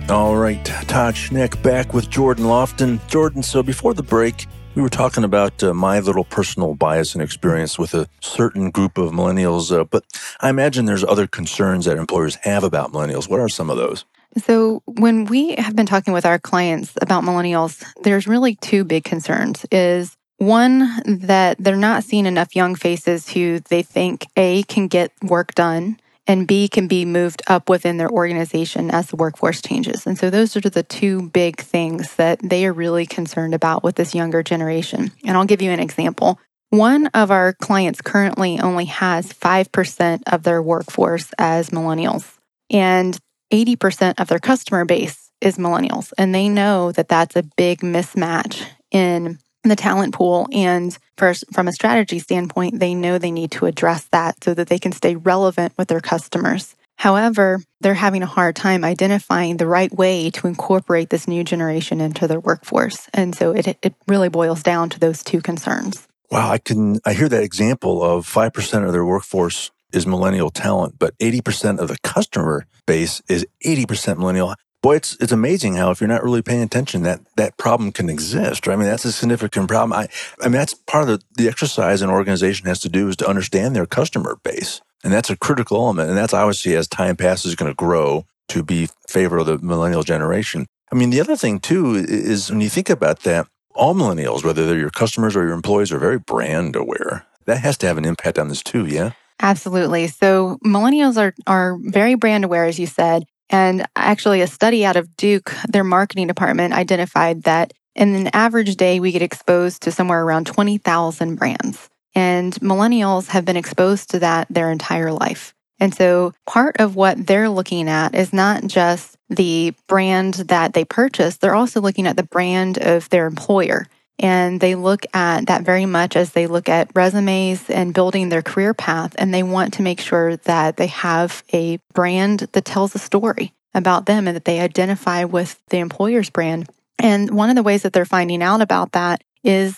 All 0.09 0.35
right, 0.35 0.65
Todd 0.65 1.13
Schnick 1.13 1.61
back 1.61 1.93
with 1.93 2.09
Jordan 2.09 2.45
Lofton. 2.45 3.05
Jordan, 3.07 3.43
so 3.43 3.61
before 3.61 3.93
the 3.93 4.01
break, 4.01 4.47
we 4.79 4.83
were 4.83 4.89
talking 4.89 5.25
about 5.25 5.61
uh, 5.61 5.73
my 5.73 5.99
little 5.99 6.23
personal 6.23 6.73
bias 6.73 7.13
and 7.13 7.21
experience 7.21 7.77
with 7.77 7.93
a 7.93 8.07
certain 8.21 8.71
group 8.71 8.97
of 8.97 9.11
millennials, 9.11 9.77
uh, 9.77 9.83
but 9.83 10.05
I 10.39 10.47
imagine 10.49 10.85
there's 10.85 11.03
other 11.03 11.27
concerns 11.27 11.83
that 11.83 11.97
employers 11.97 12.35
have 12.43 12.63
about 12.63 12.93
millennials. 12.93 13.29
What 13.29 13.41
are 13.41 13.49
some 13.49 13.69
of 13.69 13.75
those? 13.75 14.05
So, 14.37 14.81
when 14.85 15.25
we 15.25 15.55
have 15.57 15.75
been 15.75 15.85
talking 15.85 16.13
with 16.13 16.25
our 16.25 16.39
clients 16.39 16.93
about 17.01 17.25
millennials, 17.25 17.83
there's 18.03 18.25
really 18.25 18.55
two 18.55 18.85
big 18.85 19.03
concerns 19.03 19.65
is 19.69 20.15
one 20.37 20.89
that 21.05 21.57
they're 21.59 21.75
not 21.75 22.05
seeing 22.05 22.25
enough 22.25 22.55
young 22.55 22.73
faces 22.73 23.27
who 23.27 23.59
they 23.59 23.81
think 23.81 24.27
A 24.37 24.63
can 24.63 24.87
get 24.87 25.11
work 25.21 25.53
done 25.55 25.99
and 26.29 26.47
B 26.47 26.67
can 26.67 26.87
be 26.87 27.05
moved 27.05 27.41
up 27.47 27.69
within 27.69 27.97
their 27.97 28.09
organization 28.09 28.91
as 28.91 29.07
the 29.07 29.15
workforce 29.15 29.63
changes. 29.63 30.05
And 30.05 30.15
so 30.15 30.29
those 30.29 30.55
are 30.55 30.61
the 30.61 30.83
two 30.83 31.23
big 31.29 31.59
things 31.59 32.15
that 32.17 32.39
they 32.43 32.67
are 32.67 32.71
really 32.71 33.07
concerned 33.07 33.55
about 33.55 33.83
with 33.83 33.95
this 33.95 34.13
younger 34.13 34.43
generation. 34.43 35.11
And 35.25 35.35
I'll 35.35 35.45
give 35.45 35.63
you 35.63 35.71
an 35.71 35.79
example. 35.79 36.39
One 36.69 37.07
of 37.07 37.31
our 37.31 37.53
clients 37.53 37.99
currently 37.99 38.59
only 38.59 38.85
has 38.85 39.33
5% 39.33 40.21
of 40.27 40.43
their 40.43 40.61
workforce 40.61 41.31
as 41.39 41.71
millennials, 41.71 42.31
and 42.69 43.17
80% 43.51 44.19
of 44.19 44.27
their 44.27 44.37
customer 44.37 44.85
base 44.85 45.31
is 45.41 45.57
millennials. 45.57 46.13
And 46.15 46.35
they 46.35 46.47
know 46.47 46.91
that 46.91 47.09
that's 47.09 47.35
a 47.35 47.49
big 47.57 47.79
mismatch 47.79 48.67
in 48.91 49.39
the 49.63 49.75
talent 49.75 50.13
pool. 50.13 50.47
And 50.51 50.97
first, 51.17 51.45
from 51.53 51.67
a 51.67 51.73
strategy 51.73 52.19
standpoint, 52.19 52.79
they 52.79 52.93
know 52.93 53.17
they 53.17 53.31
need 53.31 53.51
to 53.51 53.65
address 53.65 54.05
that 54.11 54.43
so 54.43 54.53
that 54.53 54.67
they 54.67 54.79
can 54.79 54.91
stay 54.91 55.15
relevant 55.15 55.73
with 55.77 55.87
their 55.87 55.99
customers. 55.99 56.75
However, 56.97 57.61
they're 57.79 57.93
having 57.93 58.23
a 58.23 58.27
hard 58.27 58.57
time 58.57 58.83
identifying 58.83 59.55
the 59.55 59.67
right 59.67 59.91
way 59.91 60.29
to 60.31 60.47
incorporate 60.47 61.09
this 61.09 61.29
new 61.29 61.45
generation 61.45 62.01
into 62.01 62.27
their 62.27 62.41
workforce. 62.41 63.07
And 63.13 63.33
so 63.33 63.51
it, 63.51 63.77
it 63.81 63.93
really 64.05 64.27
boils 64.27 64.63
down 64.63 64.89
to 64.89 64.99
those 64.99 65.23
two 65.23 65.41
concerns. 65.41 66.05
Wow, 66.29 66.51
I 66.51 66.57
can 66.57 66.99
I 67.05 67.13
hear 67.13 67.29
that 67.29 67.41
example 67.41 68.03
of 68.03 68.27
5% 68.27 68.85
of 68.85 68.91
their 68.91 69.05
workforce 69.05 69.71
is 69.93 70.05
millennial 70.05 70.49
talent, 70.49 70.95
but 70.99 71.17
80% 71.19 71.79
of 71.79 71.87
the 71.87 71.97
customer 72.03 72.65
base 72.85 73.21
is 73.29 73.47
80% 73.65 74.17
millennial 74.17 74.53
boy, 74.81 74.95
it's 74.95 75.15
it's 75.19 75.31
amazing 75.31 75.75
how 75.75 75.91
if 75.91 76.01
you're 76.01 76.07
not 76.07 76.23
really 76.23 76.41
paying 76.41 76.61
attention, 76.61 77.03
that 77.03 77.21
that 77.35 77.57
problem 77.57 77.91
can 77.91 78.09
exist. 78.09 78.67
Right? 78.67 78.73
I 78.73 78.77
mean, 78.77 78.87
that's 78.87 79.05
a 79.05 79.11
significant 79.11 79.67
problem. 79.67 79.93
I 79.93 80.07
I 80.41 80.45
mean, 80.45 80.53
that's 80.53 80.73
part 80.73 81.07
of 81.07 81.19
the, 81.19 81.25
the 81.35 81.49
exercise 81.49 82.01
an 82.01 82.09
organization 82.09 82.67
has 82.67 82.79
to 82.81 82.89
do 82.89 83.07
is 83.07 83.15
to 83.17 83.27
understand 83.27 83.75
their 83.75 83.85
customer 83.85 84.37
base, 84.43 84.81
and 85.03 85.13
that's 85.13 85.29
a 85.29 85.37
critical 85.37 85.77
element. 85.77 86.09
And 86.09 86.17
that's 86.17 86.33
obviously 86.33 86.75
as 86.75 86.87
time 86.87 87.15
passes 87.15 87.55
going 87.55 87.71
to 87.71 87.75
grow 87.75 88.25
to 88.49 88.63
be 88.63 88.89
favor 89.07 89.37
of 89.37 89.45
the 89.45 89.57
millennial 89.59 90.03
generation. 90.03 90.65
I 90.91 90.95
mean, 90.95 91.11
the 91.11 91.21
other 91.21 91.35
thing 91.35 91.59
too 91.59 91.95
is 91.95 92.49
when 92.49 92.61
you 92.61 92.69
think 92.69 92.89
about 92.89 93.21
that, 93.21 93.47
all 93.75 93.93
millennials, 93.93 94.43
whether 94.43 94.65
they're 94.65 94.77
your 94.77 94.89
customers 94.89 95.35
or 95.35 95.43
your 95.43 95.53
employees, 95.53 95.91
are 95.91 95.99
very 95.99 96.17
brand 96.19 96.75
aware. 96.75 97.25
That 97.45 97.59
has 97.59 97.77
to 97.77 97.87
have 97.87 97.97
an 97.97 98.05
impact 98.05 98.37
on 98.37 98.47
this 98.47 98.63
too, 98.63 98.85
yeah? 98.85 99.11
Absolutely. 99.39 100.07
So 100.07 100.57
millennials 100.65 101.17
are, 101.17 101.33
are 101.47 101.77
very 101.79 102.15
brand 102.15 102.43
aware, 102.43 102.65
as 102.65 102.79
you 102.79 102.87
said. 102.87 103.25
And 103.49 103.87
actually, 103.95 104.41
a 104.41 104.47
study 104.47 104.85
out 104.85 104.95
of 104.95 105.15
Duke, 105.17 105.53
their 105.67 105.83
marketing 105.83 106.27
department 106.27 106.73
identified 106.73 107.43
that 107.43 107.73
in 107.95 108.15
an 108.15 108.29
average 108.33 108.75
day, 108.75 108.99
we 108.99 109.11
get 109.11 109.21
exposed 109.21 109.81
to 109.83 109.91
somewhere 109.91 110.23
around 110.23 110.47
20,000 110.47 111.35
brands. 111.35 111.89
And 112.15 112.53
millennials 112.55 113.27
have 113.27 113.45
been 113.45 113.57
exposed 113.57 114.11
to 114.11 114.19
that 114.19 114.47
their 114.49 114.71
entire 114.71 115.11
life. 115.11 115.53
And 115.79 115.93
so 115.93 116.33
part 116.45 116.77
of 116.79 116.95
what 116.95 117.25
they're 117.25 117.49
looking 117.49 117.87
at 117.87 118.13
is 118.15 118.33
not 118.33 118.65
just 118.67 119.17
the 119.29 119.73
brand 119.87 120.35
that 120.35 120.73
they 120.73 120.85
purchase, 120.85 121.37
they're 121.37 121.55
also 121.55 121.81
looking 121.81 122.07
at 122.07 122.17
the 122.17 122.23
brand 122.23 122.77
of 122.77 123.09
their 123.09 123.27
employer. 123.27 123.85
And 124.19 124.59
they 124.59 124.75
look 124.75 125.05
at 125.13 125.47
that 125.47 125.63
very 125.63 125.85
much 125.85 126.17
as 126.17 126.33
they 126.33 126.45
look 126.45 126.67
at 126.67 126.91
resumes 126.93 127.69
and 127.69 127.93
building 127.93 128.27
their 128.27 128.41
career 128.41 128.73
path. 128.73 129.15
And 129.17 129.33
they 129.33 129.43
want 129.43 129.73
to 129.75 129.81
make 129.81 130.01
sure 130.01 130.35
that 130.35 130.75
they 130.75 130.87
have 130.87 131.43
a 131.53 131.79
brand 131.93 132.41
that 132.51 132.65
tells 132.65 132.93
a 132.93 132.99
story 132.99 133.53
about 133.73 134.05
them 134.05 134.27
and 134.27 134.35
that 134.35 134.45
they 134.45 134.59
identify 134.59 135.23
with 135.23 135.59
the 135.69 135.77
employer's 135.77 136.29
brand. 136.29 136.69
And 136.97 137.31
one 137.31 137.49
of 137.49 137.55
the 137.55 137.63
ways 137.63 137.83
that 137.83 137.93
they're 137.93 138.03
finding 138.03 138.43
out 138.43 138.61
about 138.61 138.91
that 138.91 139.23
is 139.43 139.77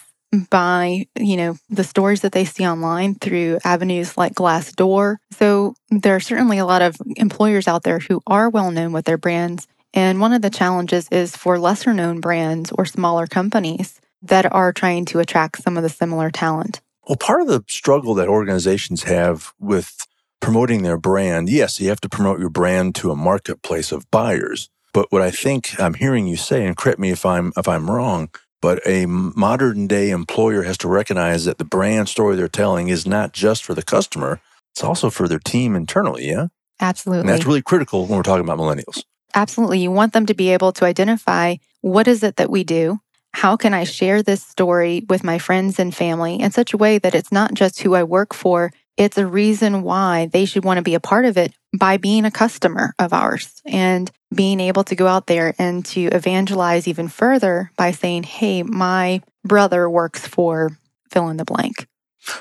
by, 0.49 1.05
you 1.19 1.37
know, 1.37 1.57
the 1.69 1.83
stories 1.83 2.21
that 2.21 2.31
they 2.31 2.45
see 2.45 2.65
online 2.65 3.15
through 3.15 3.59
avenues 3.63 4.17
like 4.17 4.33
Glassdoor. 4.33 5.17
So 5.31 5.75
there 5.89 6.15
are 6.15 6.21
certainly 6.21 6.57
a 6.57 6.65
lot 6.65 6.81
of 6.81 6.95
employers 7.15 7.67
out 7.67 7.83
there 7.83 7.99
who 7.99 8.21
are 8.25 8.49
well 8.49 8.71
known 8.71 8.91
with 8.91 9.05
their 9.05 9.17
brands. 9.17 9.67
And 9.93 10.21
one 10.21 10.31
of 10.31 10.41
the 10.41 10.49
challenges 10.49 11.09
is 11.11 11.35
for 11.35 11.59
lesser 11.59 11.93
known 11.93 12.21
brands 12.21 12.71
or 12.71 12.85
smaller 12.85 13.27
companies 13.27 13.99
that 14.21 14.51
are 14.51 14.71
trying 14.71 15.05
to 15.05 15.19
attract 15.19 15.63
some 15.63 15.77
of 15.77 15.83
the 15.83 15.89
similar 15.89 16.29
talent. 16.29 16.81
Well, 17.07 17.17
part 17.17 17.41
of 17.41 17.47
the 17.47 17.63
struggle 17.67 18.13
that 18.15 18.27
organizations 18.27 19.03
have 19.03 19.53
with 19.59 20.07
promoting 20.39 20.83
their 20.83 20.97
brand, 20.97 21.49
yes, 21.49 21.79
you 21.79 21.89
have 21.89 22.01
to 22.01 22.09
promote 22.09 22.39
your 22.39 22.49
brand 22.49 22.95
to 22.95 23.11
a 23.11 23.15
marketplace 23.15 23.91
of 23.91 24.09
buyers. 24.11 24.69
But 24.93 25.11
what 25.11 25.21
I 25.21 25.31
think 25.31 25.79
I'm 25.79 25.93
hearing 25.93 26.27
you 26.27 26.35
say, 26.35 26.65
and 26.65 26.75
correct 26.75 26.99
me 26.99 27.11
if 27.11 27.25
I'm 27.25 27.53
if 27.55 27.67
I'm 27.67 27.89
wrong, 27.89 28.29
but 28.61 28.85
a 28.85 29.05
modern 29.05 29.87
day 29.87 30.11
employer 30.11 30.63
has 30.63 30.77
to 30.79 30.87
recognize 30.87 31.45
that 31.45 31.57
the 31.57 31.65
brand 31.65 32.09
story 32.09 32.35
they're 32.35 32.47
telling 32.47 32.89
is 32.89 33.07
not 33.07 33.31
just 33.33 33.63
for 33.63 33.73
the 33.73 33.83
customer, 33.83 34.41
it's 34.71 34.83
also 34.83 35.09
for 35.09 35.27
their 35.27 35.39
team 35.39 35.75
internally. 35.75 36.27
Yeah. 36.27 36.47
Absolutely. 36.79 37.21
And 37.21 37.29
that's 37.29 37.45
really 37.45 37.61
critical 37.61 38.05
when 38.05 38.17
we're 38.17 38.23
talking 38.23 38.43
about 38.43 38.57
millennials. 38.57 39.03
Absolutely. 39.33 39.79
You 39.79 39.91
want 39.91 40.13
them 40.13 40.25
to 40.25 40.33
be 40.33 40.49
able 40.49 40.71
to 40.73 40.85
identify 40.85 41.55
what 41.81 42.07
is 42.07 42.23
it 42.23 42.35
that 42.35 42.49
we 42.49 42.63
do? 42.63 42.99
How 43.33 43.57
can 43.57 43.73
I 43.73 43.85
share 43.85 44.21
this 44.21 44.43
story 44.43 45.05
with 45.09 45.23
my 45.23 45.39
friends 45.39 45.79
and 45.79 45.95
family 45.95 46.39
in 46.39 46.51
such 46.51 46.73
a 46.73 46.77
way 46.77 46.97
that 46.99 47.15
it's 47.15 47.31
not 47.31 47.53
just 47.53 47.81
who 47.81 47.95
I 47.95 48.03
work 48.03 48.33
for, 48.33 48.71
it's 48.97 49.17
a 49.17 49.25
reason 49.25 49.83
why 49.83 50.27
they 50.27 50.45
should 50.45 50.65
want 50.65 50.77
to 50.77 50.83
be 50.83 50.95
a 50.95 50.99
part 50.99 51.25
of 51.25 51.37
it 51.37 51.53
by 51.77 51.97
being 51.97 52.25
a 52.25 52.31
customer 52.31 52.93
of 52.99 53.13
ours 53.13 53.61
and 53.65 54.11
being 54.33 54.59
able 54.59 54.83
to 54.83 54.95
go 54.95 55.07
out 55.07 55.27
there 55.27 55.55
and 55.57 55.85
to 55.85 56.03
evangelize 56.07 56.87
even 56.87 57.07
further 57.07 57.71
by 57.77 57.91
saying, 57.91 58.23
Hey, 58.23 58.63
my 58.63 59.21
brother 59.43 59.89
works 59.89 60.27
for 60.27 60.77
fill 61.09 61.29
in 61.29 61.37
the 61.37 61.45
blank. 61.45 61.87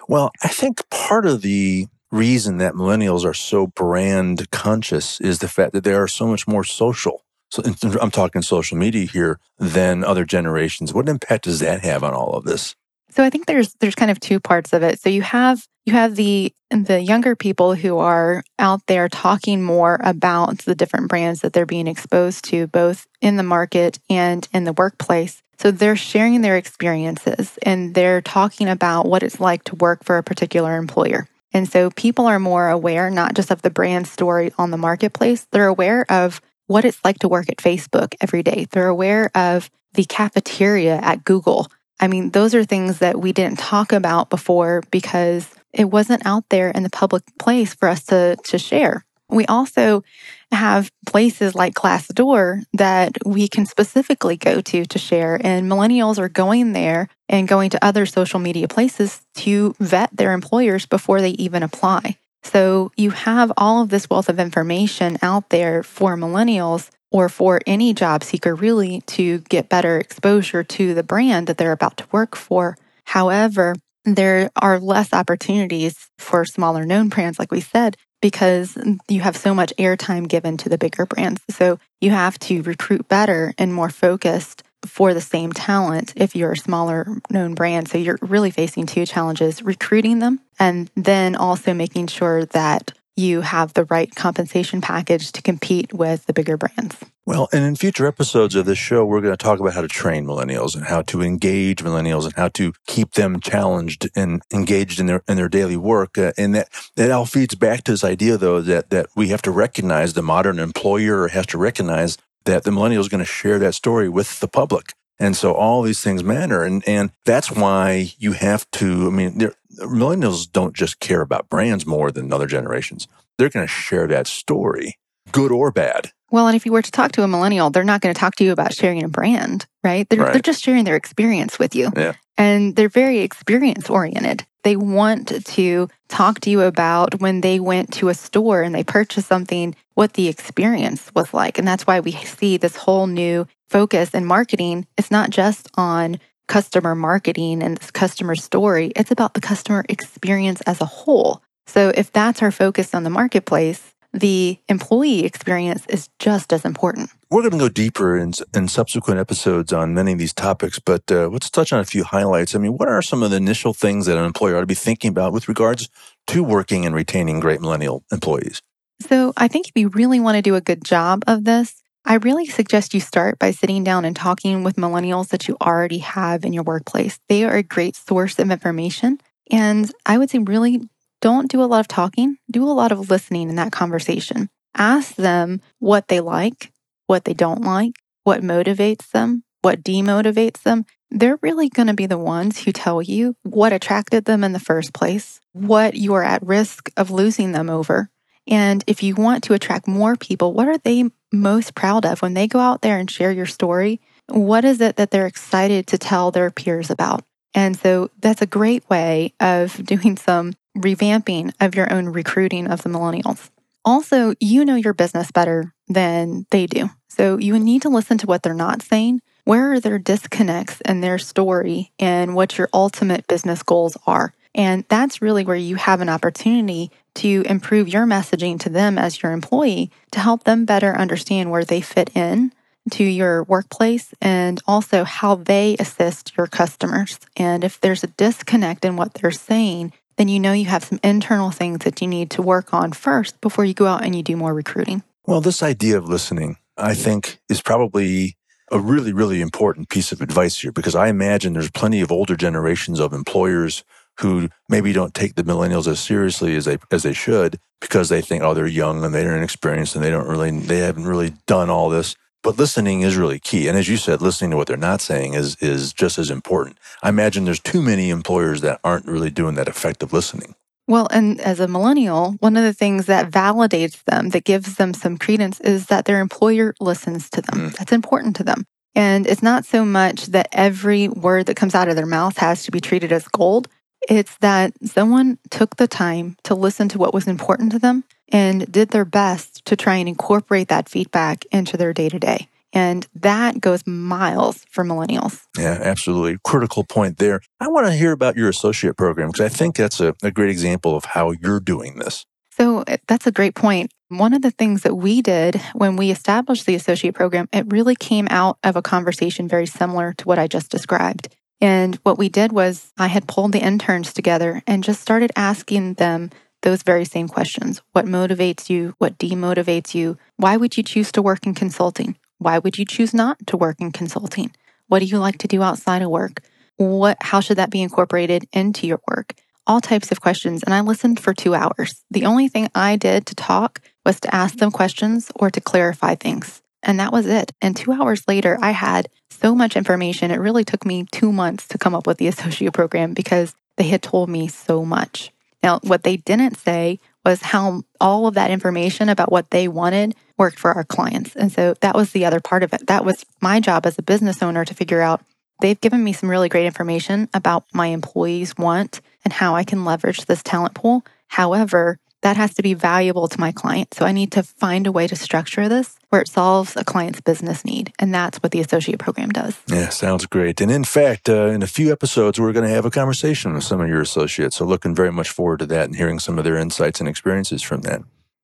Well, 0.09 0.33
I 0.43 0.49
think 0.49 0.89
part 0.91 1.27
of 1.27 1.43
the 1.43 1.87
reason 2.11 2.59
that 2.59 2.75
millennials 2.75 3.25
are 3.25 3.35
so 3.35 3.69
brand 3.69 4.51
conscious 4.51 5.21
is 5.21 5.39
the 5.39 5.49
fact 5.49 5.73
that 5.73 5.85
they 5.85 5.95
are 5.95 6.09
so 6.09 6.27
much 6.27 6.47
more 6.47 6.65
social. 6.65 7.23
So 7.51 7.63
I'm 8.01 8.11
talking 8.11 8.43
social 8.43 8.79
media 8.79 9.07
here 9.07 9.41
than 9.59 10.05
other 10.05 10.25
generations. 10.25 10.95
What 10.95 11.09
impact 11.09 11.45
does 11.45 11.61
that 11.61 11.81
have 11.83 12.05
on 12.05 12.15
all 12.15 12.35
of 12.35 12.45
this? 12.45 12.77
So 13.11 13.25
I 13.25 13.31
think 13.31 13.47
there's 13.47 13.75
there's 13.81 13.95
kind 13.95 14.11
of 14.11 14.21
two 14.21 14.41
parts 14.41 14.73
of 14.73 14.83
it. 14.83 15.01
So 15.01 15.11
you 15.11 15.23
have 15.23 15.67
you 15.85 15.93
have 15.93 16.17
the 16.17 16.53
the 16.71 17.01
younger 17.01 17.35
people 17.35 17.75
who 17.75 17.99
are 17.99 18.45
out 18.59 18.87
there 18.87 19.09
talking 19.09 19.63
more 19.63 19.99
about 20.05 20.59
the 20.59 20.77
different 20.77 21.09
brands 21.09 21.41
that 21.41 21.53
they're 21.53 21.67
being 21.67 21.89
exposed 21.89 22.45
to 22.47 22.69
both 22.69 23.07
in 23.21 23.37
the 23.37 23.43
market 23.43 23.99
and 24.09 24.49
in 24.53 24.65
the 24.65 24.73
workplace. 24.73 25.43
So 25.59 25.71
they're 25.71 25.97
sharing 25.97 26.41
their 26.41 26.57
experiences 26.57 27.59
and 27.63 27.95
they're 27.95 28.23
talking 28.23 28.69
about 28.69 29.07
what 29.07 29.23
it's 29.23 29.41
like 29.41 29.65
to 29.65 29.75
work 29.77 30.05
for 30.05 30.17
a 30.17 30.23
particular 30.23 30.77
employer. 30.77 31.29
And 31.53 31.69
so 31.69 31.91
people 31.91 32.27
are 32.27 32.39
more 32.39 32.69
aware 32.69 33.11
not 33.11 33.35
just 33.35 33.51
of 33.51 33.63
the 33.63 33.71
brand 33.71 34.07
story 34.07 34.53
on 34.57 34.71
the 34.71 34.77
marketplace, 34.77 35.47
they're 35.51 35.67
aware 35.67 36.07
of 36.09 36.41
what 36.71 36.85
it's 36.85 37.05
like 37.05 37.19
to 37.19 37.29
work 37.29 37.49
at 37.49 37.57
Facebook 37.57 38.15
every 38.21 38.45
day. 38.45 38.65
They're 38.71 38.87
aware 38.87 39.29
of 39.35 39.69
the 39.95 40.05
cafeteria 40.05 41.01
at 41.03 41.25
Google. 41.25 41.67
I 41.99 42.07
mean, 42.07 42.31
those 42.31 42.55
are 42.55 42.63
things 42.63 43.01
that 43.01 43.21
we 43.21 43.33
didn't 43.33 43.59
talk 43.59 43.93
about 43.93 44.31
before 44.31 44.85
because 44.93 45.51
it 45.73 45.87
wasn't 45.87 46.25
out 46.25 46.45
there 46.49 46.71
in 46.71 46.85
the 46.85 46.91
public 46.91 47.25
place 47.41 47.75
for 47.75 47.89
us 47.89 48.05
to, 48.05 48.37
to 48.45 48.57
share. 48.57 49.05
We 49.29 49.47
also 49.47 50.05
have 50.53 50.93
places 51.07 51.57
like 51.57 51.75
Glassdoor 51.75 52.63
that 52.75 53.19
we 53.27 53.49
can 53.49 53.67
specifically 53.67 54.37
go 54.37 54.61
to 54.61 54.85
to 54.85 54.99
share. 54.99 55.41
And 55.43 55.69
millennials 55.69 56.19
are 56.19 56.29
going 56.29 56.73
there 56.73 57.09
and 57.29 57.49
going 57.49 57.71
to 57.71 57.85
other 57.85 58.07
social 58.07 58.39
media 58.39 58.69
places 58.69 59.21
to 59.39 59.75
vet 59.81 60.11
their 60.17 60.33
employers 60.33 60.87
before 60.87 61.21
they 61.21 61.31
even 61.31 61.65
apply. 61.65 62.17
So 62.43 62.91
you 62.97 63.11
have 63.11 63.53
all 63.57 63.83
of 63.83 63.91
this 63.91 64.09
wealth 64.09 64.29
of 64.29 64.41
information 64.41 65.19
out 65.23 65.51
there 65.51 65.83
for 65.83 66.17
millennials 66.17 66.91
or 67.13 67.29
for 67.29 67.61
any 67.67 67.93
job 67.93 68.23
seeker 68.23 68.55
really 68.55 69.03
to 69.03 69.39
get 69.49 69.69
better 69.69 69.99
exposure 69.99 70.63
to 70.63 70.95
the 70.95 71.03
brand 71.03 71.47
that 71.47 71.59
they're 71.59 71.73
about 71.73 71.97
to 71.99 72.07
work 72.13 72.37
for. 72.37 72.77
However, 73.05 73.75
there 74.05 74.51
are 74.57 74.79
less 74.79 75.13
opportunities 75.13 76.11
for 76.19 76.45
smaller 76.45 76.87
known 76.87 77.09
brands, 77.09 77.39
like 77.39 77.53
we 77.53 77.61
said, 77.61 77.97
because 78.23 78.79
you 79.09 79.21
have 79.21 79.37
so 79.37 79.55
much 79.55 79.73
airtime 79.79 80.29
given 80.29 80.57
to 80.59 80.69
the 80.69 80.79
bigger 80.79 81.07
brands. 81.07 81.43
So 81.51 81.79
you 82.01 82.11
have 82.11 82.39
to 82.41 82.63
recruit 82.63 83.09
better 83.09 83.53
and 83.59 83.75
more 83.75 83.91
focused 83.91 84.63
for 84.85 85.15
the 85.15 85.21
same 85.21 85.53
talent 85.53 86.13
if 86.17 86.35
you're 86.35 86.53
a 86.53 86.57
smaller 86.57 87.07
known 87.31 87.55
brand. 87.55 87.89
So 87.89 87.99
you're 87.99 88.19
really 88.23 88.51
facing 88.51 88.87
two 88.87 89.07
challenges 89.07 89.63
recruiting 89.63 90.19
them 90.19 90.41
and 90.59 90.91
then 90.97 91.37
also 91.37 91.75
making 91.75 92.09
sure 92.09 92.45
that 92.47 92.93
you 93.17 93.43
have 93.43 93.75
the 93.75 93.85
right 93.85 94.13
compensation 94.15 94.81
package 94.81 95.33
to 95.33 95.43
compete 95.43 95.93
with 95.93 96.25
the 96.27 96.33
bigger 96.33 96.57
brands. 96.57 96.97
Well, 97.27 97.49
and 97.53 97.65
in 97.65 97.77
future 97.77 98.07
episodes 98.07 98.55
of 98.55 98.67
this 98.67 98.79
show, 98.79 99.05
we're 99.05 99.21
going 99.21 99.33
to 99.33 99.37
talk 99.37 99.61
about 99.61 99.75
how 99.75 99.83
to 99.83 99.89
train 99.89 100.25
millennials 100.25 100.75
and 100.75 100.85
how 100.85 101.03
to 101.03 101.23
engage 101.23 101.85
millennials 101.85 102.25
and 102.25 102.33
how 102.35 102.49
to 102.49 102.73
keep 102.87 103.13
them 103.13 103.39
challenged 103.41 104.09
and 104.17 104.43
engaged 104.53 104.99
in 104.99 105.07
their 105.07 105.23
in 105.29 105.37
their 105.37 105.49
daily 105.49 105.77
work. 105.77 106.17
Uh, 106.19 106.33
and 106.37 106.55
that 106.55 106.69
that 106.97 107.11
all 107.11 107.27
feeds 107.27 107.55
back 107.55 107.85
to 107.85 107.93
this 107.93 108.03
idea, 108.03 108.37
though, 108.37 108.61
that 108.63 108.91
that 108.91 109.07
we 109.15 109.29
have 109.29 109.43
to 109.43 109.51
recognize 109.51 110.15
the 110.15 110.23
modern 110.23 110.59
employer 110.59 111.29
has 111.29 111.47
to 111.47 111.59
recognize 111.59 112.17
that 112.51 112.65
the 112.65 112.73
millennial 112.73 113.01
is 113.01 113.09
going 113.09 113.21
to 113.21 113.25
share 113.25 113.59
that 113.61 113.75
story 113.75 114.09
with 114.09 114.41
the 114.41 114.49
public. 114.49 114.93
And 115.21 115.37
so 115.37 115.53
all 115.53 115.83
these 115.83 116.03
things 116.03 116.25
matter. 116.25 116.65
And, 116.65 116.83
and 116.89 117.13
that's 117.25 117.51
why 117.51 118.13
you 118.19 118.33
have 118.33 118.69
to, 118.73 119.07
I 119.07 119.11
mean, 119.11 119.51
millennials 119.79 120.51
don't 120.51 120.75
just 120.75 120.99
care 120.99 121.21
about 121.21 121.49
brands 121.49 121.87
more 121.87 122.11
than 122.11 122.33
other 122.33 122.47
generations. 122.47 123.07
They're 123.39 123.51
going 123.51 123.67
to 123.67 123.73
share 123.73 124.07
that 124.09 124.27
story, 124.27 124.99
good 125.31 125.53
or 125.53 125.71
bad. 125.71 126.11
Well, 126.31 126.47
and 126.47 126.57
if 126.57 126.65
you 126.65 126.73
were 126.73 126.83
to 126.83 126.91
talk 126.91 127.13
to 127.13 127.23
a 127.23 127.29
millennial, 127.29 127.71
they're 127.71 127.85
not 127.85 128.01
going 128.01 128.15
to 128.15 128.19
talk 128.19 128.37
to 128.37 128.45
you 128.45 128.53
about 128.53 128.75
sharing 128.75 129.03
a 129.03 129.09
brand, 129.09 129.67
right? 129.85 130.09
They're, 130.09 130.21
right. 130.21 130.33
they're 130.33 130.43
just 130.43 130.65
sharing 130.65 130.85
their 130.85 130.97
experience 130.97 131.59
with 131.59 131.75
you. 131.75 131.91
Yeah. 131.97 132.15
And 132.39 132.75
they're 132.75 132.89
very 132.89 133.19
experience 133.19 133.91
oriented. 133.91 134.47
They 134.63 134.77
want 134.77 135.47
to 135.47 135.89
talk 136.09 136.41
to 136.41 136.51
you 136.51 136.63
about 136.63 137.21
when 137.21 137.41
they 137.41 137.61
went 137.61 137.93
to 137.95 138.09
a 138.09 138.15
store 138.15 138.63
and 138.63 138.75
they 138.75 138.85
purchased 138.85 139.29
something, 139.29 139.75
what 139.95 140.15
the 140.15 140.29
experience 140.29 141.11
was 141.15 141.33
like. 141.33 141.59
And 141.59 141.67
that's 141.67 141.87
why 141.87 142.01
we 142.01 142.13
see 142.13 142.57
this 142.57 142.77
whole 142.77 143.07
new 143.07 143.47
focus 143.69 144.11
in 144.11 144.25
marketing. 144.25 144.87
It's 144.99 145.11
not 145.11 145.31
just 145.31 145.69
on 145.77 146.19
customer 146.49 146.95
marketing 146.95 147.63
and 147.63 147.79
this 147.79 147.91
customer 147.93 148.35
story, 148.35 148.93
it's 148.97 149.13
about 149.13 149.35
the 149.35 149.41
customer 149.41 149.85
experience 149.89 150.61
as 150.63 150.81
a 150.81 150.85
whole. 150.85 151.43
So 151.69 151.93
if 151.95 152.13
that's 152.13 152.43
our 152.43 152.51
focus 152.51 152.93
on 152.93 153.05
the 153.05 153.11
marketplace, 153.11 153.95
the 154.13 154.59
employee 154.69 155.25
experience 155.25 155.87
is 155.87 156.09
just 156.19 156.53
as 156.53 156.65
important. 156.65 157.11
We're 157.31 157.43
going 157.43 157.53
to 157.53 157.59
go 157.59 157.69
deeper 157.69 158.17
in, 158.17 158.33
in 158.55 158.67
subsequent 158.67 159.21
episodes 159.21 159.73
on 159.73 159.95
many 159.95 160.13
of 160.13 160.19
these 160.19 160.33
topics, 160.33 160.79
but 160.81 161.03
uh, 161.11 161.29
let's 161.29 161.49
touch 161.49 161.73
on 161.73 161.81
a 161.81 161.85
few 161.85 162.03
highlights. 162.03 162.55
I 162.55 162.59
mean, 162.59 162.73
what 162.73 162.89
are 162.89 163.03
some 163.03 163.23
of 163.23 163.31
the 163.31 163.37
initial 163.37 163.73
things 163.73 164.07
that 164.07 164.17
an 164.17 164.25
employer 164.25 164.57
ought 164.57 164.61
to 164.61 164.67
be 164.67 164.75
thinking 164.75 165.11
about 165.11 165.33
with 165.33 165.49
regards 165.49 165.89
to 166.29 166.43
working 166.43 166.85
and 166.85 166.95
retaining 166.95 167.39
great 167.39 167.61
millennial 167.61 168.05
employees? 168.11 168.61
So, 169.01 169.33
I 169.37 169.49
think 169.49 169.69
if 169.69 169.73
you 169.77 169.89
really 169.89 170.21
want 170.21 170.37
to 170.37 170.43
do 170.43 170.57
a 170.57 170.61
good 170.61 170.85
job 170.85 171.23
of 171.27 171.45
this, 171.45 171.81
I 172.05 172.15
really 172.15 172.47
suggest 172.47 172.95
you 172.95 173.01
start 173.01 173.39
by 173.39 173.51
sitting 173.51 173.85
down 173.85 174.05
and 174.05 174.17
talking 174.17 174.65
with 174.65 174.77
millennials 174.77 175.29
that 175.29 175.49
you 175.49 175.57
already 175.61 175.99
have 175.99 176.45
in 176.45 176.53
your 176.53 176.65
workplace. 176.65 177.19
They 177.29 177.45
are 177.45 177.57
a 177.57 177.63
great 177.63 177.97
source 177.97 178.39
of 178.39 178.51
information. 178.51 179.21
And 179.51 179.91
I 180.07 180.19
would 180.19 180.31
say, 180.31 180.39
really 180.39 180.83
don't 181.21 181.51
do 181.51 181.63
a 181.63 181.67
lot 181.67 181.81
of 181.81 181.89
talking, 181.89 182.37
do 182.51 182.65
a 182.65 182.73
lot 182.73 182.93
of 182.93 183.11
listening 183.11 183.49
in 183.49 183.57
that 183.57 183.73
conversation. 183.73 184.49
Ask 184.75 185.17
them 185.17 185.61
what 185.79 186.09
they 186.09 186.21
like, 186.21 186.73
what 187.07 187.25
they 187.25 187.35
don't 187.35 187.63
like, 187.63 187.93
what 188.25 188.43
motivates 188.43 189.11
them, 189.11 189.45
what 189.63 189.83
demotivates 189.83 190.63
them, 190.63 190.87
they're 191.11 191.39
really 191.43 191.69
going 191.69 191.89
to 191.89 191.95
be 191.95 192.07
the 192.07 192.19
ones 192.19 192.61
who 192.61 192.73
tell 192.73 193.03
you 193.03 193.35
what 193.43 193.73
attracted 193.73 194.25
them 194.25 194.45
in 194.45 194.53
the 194.53 194.61
first 194.61 194.93
place, 194.93 195.41
what 195.53 195.95
you 195.95 196.15
are 196.15 196.23
at 196.23 196.47
risk 196.47 196.91
of 196.97 197.11
losing 197.11 197.53
them 197.53 197.69
over. 197.69 198.11
And 198.47 198.83
if 198.87 199.03
you 199.03 199.15
want 199.15 199.45
to 199.45 199.55
attract 199.55 199.87
more 199.87 200.17
people, 200.17 200.53
what 200.53 200.69
are 200.69 200.79
they 200.79 201.11
most 201.33 201.75
proud 201.75 202.07
of 202.07 202.23
when 202.23 202.35
they 202.35 202.47
go 202.47 202.59
out 202.59 202.83
there 202.83 202.99
and 202.99 203.11
share 203.11 203.33
your 203.33 203.47
story? 203.47 204.01
What 204.29 204.65
is 204.65 204.81
it 204.81 204.97
that 204.97 205.11
they're 205.11 205.27
excited 205.27 205.87
to 205.89 205.99
tell 205.99 206.31
their 206.31 206.51
peers 206.51 206.91
about? 206.91 207.25
And 207.55 207.79
so 207.79 208.11
that's 208.21 208.43
a 208.43 208.47
great 208.47 208.89
way 208.89 209.35
of 209.41 209.85
doing 209.85 210.17
some 210.17 210.53
revamping 210.77 211.53
of 211.61 211.75
your 211.75 211.93
own 211.93 212.07
recruiting 212.07 212.67
of 212.67 212.83
the 212.83 212.89
millennials. 212.89 213.51
Also, 213.85 214.35
you 214.41 214.65
know 214.65 214.77
your 214.77 214.95
business 214.95 215.31
better 215.31 215.73
than 215.89 216.47
they 216.51 216.67
do. 216.67 216.91
So 217.09 217.39
you 217.39 217.59
need 217.59 217.83
to 217.83 217.89
listen 217.89 218.19
to 218.19 218.27
what 218.27 218.43
they're 218.43 218.55
not 218.55 218.83
saying. 218.83 219.21
Where 219.45 219.73
are 219.73 219.81
their 219.81 219.99
disconnects 219.99 220.81
in 220.83 221.01
their 221.01 221.19
story 221.19 221.91
and 221.99 222.35
what 222.35 222.59
your 222.59 222.69
ultimate 222.73 223.27
business 223.27 223.63
goals 223.63 223.97
are? 224.07 224.33
And 224.55 224.85
that's 224.89 225.23
really 225.23 225.45
where 225.45 225.57
you 225.57 225.77
have 225.77 226.01
an 226.01 226.09
opportunity 226.09 226.91
to 227.17 227.43
improve 227.47 227.89
your 227.89 228.07
messaging 228.07 228.59
to 228.61 228.69
them 228.69 228.99
as 228.99 229.23
your 229.23 229.33
employee 229.33 229.91
to 230.13 230.21
help 230.21 230.45
them 230.45 230.65
better 230.65 230.97
understand 230.97 231.51
where 231.51 231.65
they 231.65 231.81
fit 231.81 232.11
in 232.15 232.53
to 232.91 233.05
your 233.05 233.45
workplace 233.45 234.15
and 234.21 234.61
also 234.67 235.05
how 235.05 235.35
they 235.35 235.77
assist 235.79 236.37
your 236.37 236.47
customers. 236.47 237.19
And 237.37 237.65
if 237.65 237.81
there's 237.81 238.05
a 238.05 238.09
disconnect 238.09 238.85
in 238.85 238.97
what 238.97 239.15
they're 239.15 239.31
saying, 239.31 239.93
then 240.17 240.29
you 240.29 240.41
know 240.41 240.53
you 240.53 240.67
have 240.67 240.85
some 240.85 241.01
internal 241.03 241.51
things 241.51 241.79
that 241.85 242.01
you 242.01 242.07
need 242.07 242.31
to 242.31 242.43
work 242.43 242.75
on 242.75 242.93
first 242.93 243.41
before 243.41 243.65
you 243.65 243.75
go 243.75 243.87
out 243.87 244.05
and 244.05 244.15
you 244.15 244.23
do 244.23 244.37
more 244.37 244.55
recruiting. 244.55 245.03
Well, 245.27 245.41
this 245.41 245.63
idea 245.63 245.97
of 245.97 246.09
listening, 246.09 246.57
I 246.77 246.95
think, 246.95 247.39
is 247.49 247.63
probably 247.63 248.37
a 248.71 248.79
really, 248.79 249.13
really 249.13 249.41
important 249.41 249.89
piece 249.89 250.13
of 250.13 250.21
advice 250.21 250.59
here 250.61 250.73
because 250.73 250.95
I 250.95 251.09
imagine 251.09 251.53
there's 251.53 251.71
plenty 251.71 252.01
of 252.01 252.13
older 252.13 252.37
generations 252.37 253.01
of 253.01 253.13
employers 253.13 253.85
who 254.19 254.49
maybe 254.69 254.93
don't 254.93 255.15
take 255.15 255.35
the 255.35 255.43
millennials 255.43 255.87
as 255.87 255.99
seriously 255.99 256.55
as 256.55 256.67
they 256.67 256.79
as 256.91 257.03
they 257.03 257.13
should 257.13 257.59
because 257.81 258.09
they 258.09 258.21
think, 258.21 258.43
oh, 258.43 258.55
they're 258.55 258.67
young 258.67 259.05
and 259.05 259.15
they're 259.15 259.37
inexperienced 259.37 259.95
and 259.95 260.05
they 260.05 260.11
don't 260.11 260.29
really 260.29 260.51
they 260.51 260.79
haven't 260.79 261.07
really 261.07 261.35
done 261.47 261.71
all 261.71 261.89
this. 261.89 262.15
But 262.43 262.59
listening 262.59 263.03
is 263.03 263.17
really 263.17 263.39
key. 263.39 263.69
And 263.69 263.77
as 263.77 263.89
you 263.89 263.97
said, 263.97 264.23
listening 264.23 264.51
to 264.53 264.57
what 264.57 264.67
they're 264.67 264.77
not 264.77 265.01
saying 265.01 265.35
is, 265.35 265.57
is 265.57 265.93
just 265.93 266.19
as 266.19 266.31
important. 266.31 266.79
I 267.03 267.11
imagine 267.11 267.45
there's 267.45 267.61
too 267.61 267.83
many 267.83 268.11
employers 268.11 268.63
that 268.63 268.81
aren't 268.83 269.07
really 269.07 269.31
doing 269.31 269.57
that 269.57 269.69
effective 269.69 270.13
listening. 270.13 270.55
Well, 270.89 271.07
and 271.13 271.41
as 271.41 271.61
a 271.61 271.69
millennial, 271.69 272.33
one 272.41 272.57
of 272.57 272.65
the 272.65 272.73
things 272.73 273.07
that 273.07 273.31
validates 273.31 274.03
them, 274.05 274.31
that 274.31 274.45
gives 274.45 274.77
them 274.77 274.93
some 274.95 275.19
credence, 275.19 275.61
is 275.61 275.87
that 275.87 276.07
their 276.07 276.21
employer 276.21 276.75
listens 276.81 277.31
to 277.31 277.43
them. 277.43 277.71
Mm. 277.71 277.77
That's 277.77 277.93
important 277.93 278.35
to 278.37 278.45
them. 278.45 278.65
And 278.95 279.27
it's 279.27 279.43
not 279.43 279.65
so 279.65 279.85
much 279.85 280.27
that 280.27 280.49
every 280.51 281.09
word 281.09 281.47
that 281.47 281.57
comes 281.57 281.75
out 281.75 281.89
of 281.89 281.95
their 281.95 282.07
mouth 282.07 282.39
has 282.39 282.65
to 282.65 282.73
be 282.73 282.81
treated 282.81 283.13
as 283.13 283.29
gold. 283.29 283.69
It's 284.09 284.37
that 284.39 284.73
someone 284.85 285.39
took 285.51 285.77
the 285.77 285.87
time 285.87 286.37
to 286.45 286.55
listen 286.55 286.89
to 286.89 286.99
what 286.99 287.15
was 287.15 287.29
important 287.29 287.71
to 287.73 287.79
them 287.79 288.03
and 288.31 288.71
did 288.71 288.91
their 288.91 289.05
best 289.05 289.65
to 289.67 289.77
try 289.77 289.97
and 289.97 290.09
incorporate 290.09 290.69
that 290.69 290.89
feedback 290.89 291.45
into 291.53 291.77
their 291.77 291.93
day 291.93 292.09
to 292.09 292.19
day. 292.19 292.49
And 292.73 293.07
that 293.17 293.61
goes 293.61 293.85
miles 293.87 294.65
for 294.71 294.85
millennials. 294.85 295.43
Yeah, 295.59 295.79
absolutely. 295.83 296.39
Critical 296.45 296.85
point 296.85 297.19
there. 297.19 297.41
I 297.59 297.69
want 297.69 297.87
to 297.87 297.93
hear 297.93 298.13
about 298.13 298.37
your 298.37 298.49
associate 298.49 298.97
program 298.97 299.29
because 299.29 299.45
I 299.45 299.49
think 299.49 299.77
that's 299.77 300.01
a, 300.01 300.15
a 300.23 300.31
great 300.31 300.51
example 300.51 300.97
of 300.97 301.05
how 301.05 301.33
you're 301.33 301.61
doing 301.61 301.97
this. 301.97 302.27
So 302.53 302.83
eh, 302.87 302.99
that's 303.09 303.27
a 303.27 303.33
great 303.33 303.55
point. 303.55 303.91
One 304.09 304.35
of 304.35 304.43
the 304.43 304.51
things 304.51 304.83
that 304.83 304.97
we 304.97 305.23
did 305.23 305.61
when 305.73 305.97
we 305.97 306.11
established 306.11 306.67
the 306.67 306.75
associate 306.75 307.15
program, 307.15 307.49
it 307.53 307.73
really 307.73 307.97
came 307.97 308.29
out 308.31 308.59
of 308.63 308.77
a 308.77 308.83
conversation 308.83 309.49
very 309.49 309.67
similar 309.67 310.13
to 310.15 310.25
what 310.25 310.39
I 310.39 310.47
just 310.47 310.71
described. 310.71 311.35
And 311.61 311.97
what 312.03 312.19
we 312.19 312.29
did 312.29 312.53
was 312.53 312.93
I 312.99 313.09
had 313.09 313.29
pulled 313.29 313.53
the 313.53 313.61
interns 313.61 314.13
together 314.13 314.63
and 314.67 314.83
just 314.83 315.01
started 315.01 315.31
asking 315.37 315.95
them 315.95 316.31
those 316.63 316.83
very 316.83 317.05
same 317.05 317.29
questions. 317.29 317.83
What 317.93 318.07
motivates 318.07 318.69
you? 318.69 318.95
What 318.99 319.19
demotivates 319.19 319.95
you? 319.95 320.19
Why 320.37 320.57
would 320.57 320.77
you 320.77 320.83
choose 320.83 321.11
to 321.13 321.23
work 321.23 321.47
in 321.47 321.55
consulting? 321.55 322.17
Why 322.39 322.59
would 322.59 322.79
you 322.79 322.85
choose 322.85 323.13
not 323.15 323.47
to 323.49 323.57
work 323.57 323.81
in 323.81 323.93
consulting? 323.93 324.53
What 324.89 325.01
do 325.01 325.05
you 325.05 325.19
like 325.19 325.39
to 325.39 325.49
do 325.49 325.63
outside 325.63 326.03
of 326.03 326.11
work? 326.11 326.43
What 326.77 327.19
how 327.21 327.41
should 327.41 327.59
that 327.59 327.71
be 327.71 327.83
incorporated 327.83 328.47
into 328.53 328.87
your 328.87 329.01
work? 329.09 329.35
All 329.67 329.81
types 329.81 330.11
of 330.11 330.21
questions 330.21 330.63
and 330.63 330.75
I 330.75 330.81
listened 330.81 331.21
for 331.21 331.35
2 331.35 331.55
hours. 331.55 332.03
The 332.11 332.25
only 332.25 332.49
thing 332.49 332.69
I 332.75 332.97
did 332.97 333.27
to 333.27 333.35
talk 333.35 333.81
was 334.05 334.19
to 334.21 334.35
ask 334.35 334.57
them 334.57 334.71
questions 334.71 335.31
or 335.37 335.51
to 335.51 335.61
clarify 335.61 336.15
things. 336.15 336.63
And 336.83 336.99
that 336.99 337.13
was 337.13 337.27
it. 337.27 337.53
And 337.61 337.77
2 337.77 337.93
hours 337.93 338.25
later 338.27 338.59
I 338.61 338.71
had 338.71 339.09
so 339.31 339.55
much 339.55 339.77
information. 339.77 340.31
It 340.31 340.41
really 340.41 340.65
took 340.65 340.85
me 340.85 341.07
2 341.13 341.33
months 341.33 341.69
to 341.69 341.79
come 341.79 341.95
up 341.95 342.07
with 342.07 342.19
the 342.19 342.27
associate 342.33 342.73
program 342.73 343.15
because 343.15 343.55
they 343.77 343.89
had 343.89 344.03
told 344.03 344.29
me 344.29 344.49
so 344.49 344.85
much. 344.85 345.31
Now, 345.63 345.79
what 345.83 346.03
they 346.03 346.17
didn't 346.17 346.57
say 346.57 346.99
was 347.25 347.43
how 347.43 347.83
all 348.01 348.27
of 348.27 348.35
that 348.35 348.51
information 348.51 349.09
about 349.09 349.31
what 349.31 349.51
they 349.51 349.69
wanted 349.69 350.15
worked 350.39 350.59
for 350.59 350.73
our 350.73 350.85
clients. 350.85 351.37
And 351.37 351.53
so 351.53 351.75
that 351.81 351.95
was 351.95 352.13
the 352.13 352.25
other 352.25 352.41
part 352.41 352.63
of 352.63 352.73
it. 352.73 352.87
That 352.87 353.05
was 353.05 353.27
my 353.41 353.61
job 353.61 353.85
as 353.85 353.99
a 353.99 354.03
business 354.03 354.43
owner 354.43 354.65
to 354.65 354.75
figure 354.75 355.03
out 355.03 355.23
they've 355.61 355.81
given 355.81 356.03
me 356.03 356.15
some 356.15 356.31
really 356.31 356.49
great 356.49 356.65
information 356.65 357.29
about 357.35 357.65
my 357.75 357.89
employees' 357.89 358.57
want 358.57 359.03
and 359.25 359.35
how 359.35 359.55
I 359.55 359.65
can 359.65 359.85
leverage 359.85 360.25
this 360.25 360.43
talent 360.43 360.75
pool. 360.75 361.05
However, 361.29 361.99
that 362.23 362.37
has 362.37 362.55
to 362.55 362.63
be 362.63 362.75
valuable 362.75 363.29
to 363.29 363.41
my 363.41 363.53
client. 363.53 363.95
So 363.95 364.05
I 364.05 364.13
need 364.13 364.33
to 364.33 364.43
find 364.43 364.87
a 364.87 364.93
way 364.93 365.07
to 365.07 365.17
structure 365.17 365.69
this 365.69 365.99
where 366.11 366.21
it 366.21 366.29
solves 366.29 366.77
a 366.77 366.85
client's 366.85 367.21
business 367.21 367.65
need. 367.65 367.93
And 367.99 368.13
that's 368.13 368.39
what 368.39 368.53
the 368.53 368.61
associate 368.61 368.99
program 368.99 369.31
does. 369.31 369.59
Yeah, 369.69 369.89
sounds 369.89 370.27
great. 370.27 370.61
And 370.61 370.71
in 370.71 370.85
fact, 370.85 371.29
uh, 371.29 371.47
in 371.47 371.63
a 371.63 371.67
few 371.67 371.93
episodes, 371.93 372.41
we're 372.41 372.53
going 372.53 372.69
to 372.69 372.75
have 372.75 372.85
a 372.85 372.91
conversation 372.91 373.55
with 373.55 373.65
some 373.65 373.81
of 373.81 373.89
your 373.89 374.01
associates. 374.01 374.57
So 374.57 374.65
looking 374.65 374.95
very 374.95 375.13
much 375.13 375.31
forward 375.31 375.61
to 375.61 375.67
that 375.67 375.87
and 375.87 375.97
hearing 375.97 376.19
some 376.19 376.37
of 376.39 376.45
their 376.45 376.57
insights 376.57 377.01
and 377.01 377.09
experiences 377.09 377.63
from 377.63 377.83
that. 377.83 378.03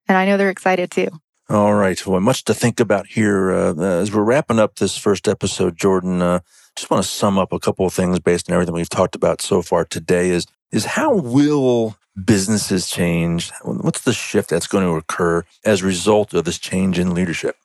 And 0.09 0.17
I 0.17 0.25
know 0.25 0.37
they're 0.37 0.51
excited 0.51 0.91
too. 0.91 1.09
All 1.49 1.75
right. 1.75 2.05
Well, 2.05 2.21
much 2.21 2.45
to 2.45 2.55
think 2.55 2.81
about 2.81 3.07
here. 3.07 3.53
Uh, 3.53 3.75
as 3.77 4.13
we're 4.13 4.23
wrapping 4.23 4.59
up 4.59 4.77
this 4.77 4.97
first 4.97 5.29
episode, 5.29 5.77
Jordan, 5.77 6.21
uh, 6.21 6.41
just 6.75 6.91
want 6.91 7.05
to 7.05 7.09
sum 7.09 7.39
up 7.39 7.53
a 7.53 7.59
couple 7.59 7.87
of 7.87 7.93
things 7.93 8.19
based 8.19 8.51
on 8.51 8.55
everything 8.55 8.75
we've 8.75 8.89
talked 8.89 9.15
about 9.15 9.41
so 9.41 9.63
far 9.63 9.85
today 9.85 10.31
is, 10.31 10.47
is 10.73 10.85
how 10.85 11.15
will 11.15 11.97
businesses 12.25 12.89
change? 12.89 13.51
What's 13.63 14.03
the 14.03 14.13
shift 14.13 14.51
that's 14.51 14.67
going 14.67 14.85
to 14.85 14.97
occur 14.97 15.45
as 15.65 15.83
a 15.83 15.87
result 15.87 16.35
of 16.35 16.45
this 16.45 16.59
change 16.59 16.99
in 16.99 17.15
leadership? 17.15 17.57